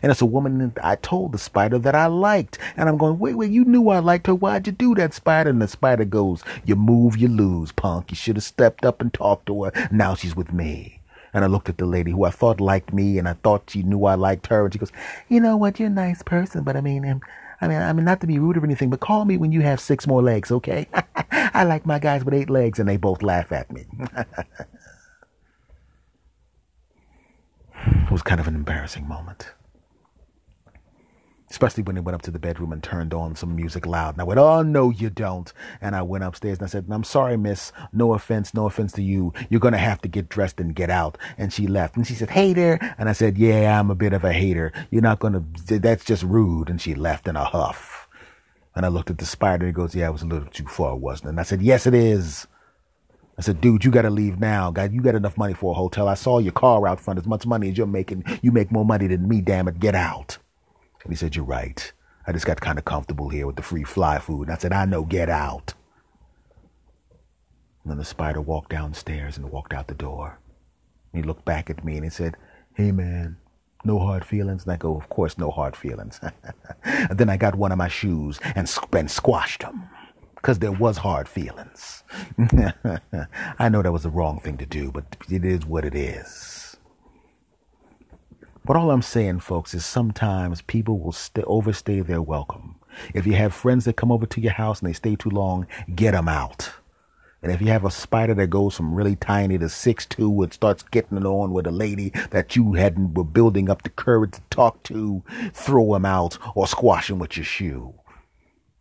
And 0.03 0.11
it's 0.11 0.21
a 0.21 0.27
woman 0.27 0.75
I 0.83 0.97
told 0.97 1.33
the 1.33 1.39
spider 1.39 1.79
that 1.79 1.95
I 1.95 2.07
liked. 2.07 2.59
And 2.77 2.89
I'm 2.89 2.99
going, 2.99 3.19
wait, 3.19 3.37
wait, 3.37 3.53
you 3.53 3.65
knew 3.65 3.89
I 3.89 4.01
liked 4.01 4.27
her. 4.27 4.35
Why'd 4.35 4.67
you 4.67 4.73
do 4.73 4.95
that, 4.97 5.15
spider? 5.15 5.51
And 5.51 5.63
the 5.63 5.69
spider 5.69 6.05
goes, 6.05 6.43
you 6.65 6.75
move, 6.75 7.17
you 7.17 7.29
lose, 7.29 7.73
punk. 7.73 8.11
You 8.11 8.17
should 8.17 8.37
have 8.37 8.45
stepped 8.45 8.85
up 8.85 9.01
and 9.01 9.15
talked 9.15 9.47
to 9.47 9.65
her. 9.65 9.89
Now 9.93 10.15
she's 10.15 10.35
with 10.35 10.53
me. 10.53 10.96
And 11.37 11.45
I 11.45 11.49
looked 11.49 11.69
at 11.69 11.77
the 11.77 11.85
lady 11.85 12.13
who 12.13 12.25
I 12.25 12.31
thought 12.31 12.63
liked 12.63 12.95
me 12.95 13.19
and 13.19 13.29
I 13.29 13.35
thought 13.35 13.69
she 13.69 13.83
knew 13.83 14.07
I 14.07 14.15
liked 14.15 14.47
her. 14.47 14.65
And 14.65 14.73
she 14.73 14.79
goes, 14.79 14.91
you 15.29 15.39
know 15.39 15.55
what? 15.59 15.79
You're 15.79 15.89
a 15.89 15.93
nice 15.93 16.23
person, 16.23 16.65
but 16.65 16.77
I 16.77 16.81
mean, 16.81 17.07
um, 17.07 17.21
I 17.61 17.69
mean, 17.69 17.77
I 17.77 17.93
mean, 17.93 18.07
not 18.07 18.23
to 18.23 18.27
be 18.27 18.39
rude 18.39 18.57
or 18.57 18.65
anything, 18.65 18.89
but 18.89 19.01
call 19.01 19.27
me 19.27 19.37
when 19.37 19.53
you 19.53 19.61
have 19.61 19.79
six 19.79 20.07
more 20.07 20.23
legs, 20.23 20.51
okay? 20.51 20.89
I 21.31 21.65
like 21.65 21.85
my 21.85 21.99
guys 21.99 22.25
with 22.25 22.33
eight 22.33 22.49
legs, 22.49 22.79
and 22.79 22.89
they 22.89 22.97
both 22.97 23.23
laugh 23.23 23.53
at 23.53 23.71
me. 23.71 23.85
it 27.87 28.11
was 28.11 28.23
kind 28.23 28.41
of 28.41 28.49
an 28.49 28.55
embarrassing 28.55 29.07
moment 29.07 29.53
especially 31.57 31.83
when 31.83 31.95
they 31.95 32.03
went 32.03 32.15
up 32.15 32.21
to 32.21 32.31
the 32.31 32.39
bedroom 32.39 32.71
and 32.71 32.83
turned 32.83 33.15
on 33.15 33.35
some 33.35 33.57
music 33.57 33.87
loud. 33.87 34.15
And 34.15 34.21
I 34.21 34.25
went, 34.25 34.39
Oh, 34.39 34.61
no, 34.61 34.91
you 34.91 35.09
don't. 35.09 35.51
And 35.81 35.97
I 35.97 36.03
went 36.03 36.23
upstairs 36.23 36.59
and 36.59 36.67
I 36.67 36.69
said, 36.69 36.85
I'm 36.91 37.03
sorry, 37.03 37.39
miss. 37.39 37.73
No 37.95 38.13
offense, 38.13 38.53
no 38.53 38.67
offense 38.67 38.93
to 38.93 39.03
you. 39.03 39.33
You're 39.49 39.61
going 39.61 39.73
to 39.73 39.79
have 39.79 40.03
to 40.03 40.09
get 40.09 40.29
dressed 40.29 40.61
and 40.61 40.75
get 40.75 40.91
out. 40.91 41.17
And 41.39 41.51
she 41.55 41.67
left. 41.67 41.97
And 41.97 42.07
she 42.07 42.13
said, 42.13 42.29
Hey 42.29 42.53
there. 42.53 42.79
And 42.99 43.09
I 43.09 43.13
said, 43.13 43.39
Yeah, 43.39 43.81
I'm 43.81 43.91
a 43.91 43.95
bit 43.95 44.13
of 44.13 44.23
a 44.23 44.35
hater. 44.35 44.71
You're 44.91 45.01
not 45.01 45.19
going 45.19 45.33
to, 45.33 45.79
that's 45.79 46.05
just 46.05 46.23
rude. 46.25 46.69
And 46.69 46.79
she 46.79 46.95
left 46.95 47.27
in 47.27 47.37
a 47.37 47.45
huff. 47.45 48.07
And 48.75 48.85
I 48.85 48.91
looked 48.91 49.09
at 49.09 49.17
the 49.17 49.25
spider. 49.25 49.65
and 49.65 49.75
He 49.75 49.81
goes, 49.81 49.95
Yeah, 49.95 50.09
it 50.09 50.13
was 50.13 50.23
a 50.23 50.27
little 50.27 50.49
too 50.49 50.67
far, 50.67 50.95
wasn't 50.95 51.29
it? 51.29 51.31
And 51.31 51.41
I 51.41 51.45
said, 51.45 51.63
Yes, 51.63 51.87
it 51.87 51.95
is. 51.95 52.47
I 53.39 53.43
said, 53.43 53.61
dude, 53.61 53.85
you 53.85 53.91
got 53.91 54.03
to 54.03 54.11
leave 54.11 54.41
now. 54.41 54.71
God, 54.71 54.95
you 54.95 55.03
got 55.03 55.15
enough 55.15 55.37
money 55.37 55.53
for 55.53 55.73
a 55.73 55.75
hotel. 55.75 56.09
I 56.09 56.15
saw 56.15 56.39
your 56.39 56.53
car 56.53 56.89
out 56.89 57.01
front. 57.01 57.19
As 57.19 57.27
much 57.27 57.45
money 57.45 57.69
as 57.69 57.77
you're 57.77 57.87
making, 57.87 58.25
you 58.41 58.51
make 58.51 58.73
more 58.73 58.87
money 58.87 59.09
than 59.09 59.29
me, 59.29 59.43
damn 59.43 59.69
it. 59.69 59.79
Get 59.79 59.95
out. 59.95 60.39
And 61.07 61.13
he 61.13 61.17
said, 61.17 61.37
You're 61.37 61.45
right. 61.45 61.93
I 62.27 62.33
just 62.33 62.47
got 62.47 62.61
kind 62.61 62.79
of 62.79 62.85
comfortable 62.85 63.29
here 63.29 63.47
with 63.47 63.55
the 63.55 63.63
free 63.63 63.85
fly 63.85 64.19
food. 64.19 64.49
And 64.49 64.57
I 64.57 64.59
said, 64.59 64.73
I 64.73 64.87
know, 64.87 65.05
get 65.05 65.29
out. 65.29 65.75
And 67.85 67.93
then 67.93 67.99
the 67.99 68.05
spider 68.05 68.41
walked 68.41 68.71
downstairs 68.71 69.37
and 69.37 69.49
walked 69.53 69.73
out 69.73 69.87
the 69.87 69.95
door. 69.95 70.41
And 71.13 71.23
he 71.23 71.27
looked 71.27 71.45
back 71.45 71.71
at 71.71 71.85
me 71.85 71.95
and 71.95 72.03
he 72.03 72.11
said, 72.11 72.37
Hey 72.75 72.91
man, 72.91 73.37
no 73.85 74.01
hard 74.01 74.25
feelings? 74.25 74.65
And 74.65 74.73
I 74.73 74.77
go, 74.77 74.97
Of 74.97 75.09
course, 75.09 75.39
no 75.39 75.53
hard 75.53 75.77
feelings. 75.77 76.19
and 76.85 77.17
then 77.17 77.31
I 77.31 77.37
got 77.37 77.55
one 77.55 77.71
of 77.71 77.79
my 77.79 77.87
shoes 77.87 78.41
and, 78.57 78.69
and 78.93 79.09
squashed 79.09 79.61
them 79.61 79.89
because 80.35 80.59
there 80.59 80.73
was 80.73 80.97
hard 80.97 81.29
feelings. 81.29 82.03
I 83.61 83.69
know 83.69 83.83
that 83.83 83.93
was 83.93 84.03
the 84.03 84.11
wrong 84.11 84.41
thing 84.41 84.57
to 84.57 84.67
do, 84.67 84.91
but 84.91 85.05
it 85.31 85.45
is 85.45 85.65
what 85.65 85.85
it 85.85 85.95
is. 85.95 86.66
But 88.67 88.75
all 88.75 88.91
I'm 88.91 89.03
saying, 89.03 89.41
folks, 89.41 89.75
is 89.75 89.87
sometimes 89.87 90.61
people 90.61 90.99
will 90.99 91.13
st- 91.13 91.47
overstay 91.47 92.01
their 92.01 92.21
welcome. 92.21 92.75
If 93.15 93.25
you 93.25 93.35
have 93.35 93.55
friends 93.55 93.85
that 93.85 93.97
come 93.97 94.11
over 94.11 94.27
to 94.27 94.41
your 94.41 94.55
house 94.55 94.81
and 94.81 94.89
they 94.89 94.93
stay 94.93 95.15
too 95.15 95.31
long, 95.31 95.69
get 95.95 96.13
them 96.13 96.27
out. 96.27 96.73
And 97.43 97.53
if 97.53 97.61
you 97.61 97.69
have 97.69 97.85
a 97.85 97.93
spider 97.93 98.35
that 98.35 98.49
goes 98.49 98.75
from 98.77 98.93
really 98.93 99.15
tiny 99.15 99.57
to 99.59 99.69
six 99.69 100.05
two 100.05 100.43
and 100.43 100.53
starts 100.53 100.83
getting 100.83 101.17
it 101.17 101.25
on 101.25 101.53
with 101.53 101.69
a 101.69 101.71
lady 101.71 102.11
that 102.31 102.57
you 102.57 102.73
hadn't 102.73 103.15
were 103.15 103.23
building 103.23 103.71
up 103.71 103.85
the 103.85 103.89
courage 103.89 104.33
to 104.33 104.41
talk 104.51 104.83
to, 104.85 105.23
throw 105.53 105.95
him 105.95 106.05
out 106.05 106.37
or 106.57 106.67
squash 106.67 107.09
him 107.09 107.21
with 107.21 107.37
your 107.37 107.45
shoe. 107.45 107.95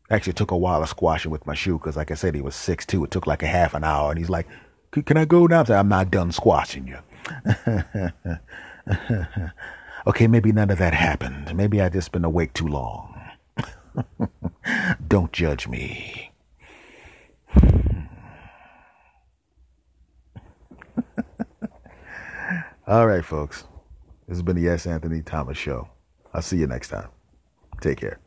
Actually, 0.10 0.32
it 0.32 0.38
took 0.38 0.50
a 0.50 0.58
while 0.58 0.82
to 0.82 0.88
squash 0.88 1.28
him 1.28 1.32
with 1.32 1.46
my 1.46 1.54
shoe 1.54 1.78
because, 1.78 1.96
like 1.96 2.10
I 2.10 2.16
said, 2.16 2.34
he 2.34 2.42
was 2.42 2.56
six 2.56 2.88
two. 2.88 3.04
It 3.04 3.12
took 3.12 3.28
like 3.28 3.44
a 3.44 3.48
half 3.48 3.76
an 3.76 3.84
hour, 3.84 4.10
and 4.10 4.18
he's 4.18 4.32
like, 4.32 4.48
"Can 4.92 5.18
I 5.18 5.26
go 5.26 5.46
now?" 5.46 5.64
I 5.70 5.74
"I'm 5.74 5.90
not 5.90 6.10
done 6.10 6.32
squashing 6.32 6.88
you." 6.88 6.98
okay, 10.08 10.28
maybe 10.28 10.52
none 10.52 10.70
of 10.70 10.78
that 10.78 10.94
happened. 10.94 11.56
Maybe 11.56 11.82
I 11.82 11.90
just 11.90 12.12
been 12.12 12.26
awake 12.26 12.54
too 12.54 12.68
long. 12.68 13.20
Don't 15.08 15.32
judge 15.32 15.68
me. 15.68 16.32
All 22.88 23.08
right, 23.08 23.26
folks. 23.26 23.64
This 24.28 24.38
has 24.38 24.44
been 24.44 24.56
the 24.56 24.68
S. 24.70 24.86
Anthony 24.88 25.22
Thomas 25.22 25.58
Show. 25.58 25.90
I'll 26.34 26.42
see 26.42 26.58
you 26.58 26.68
next 26.68 26.90
time. 26.90 27.10
Take 27.82 28.00
care. 28.00 28.20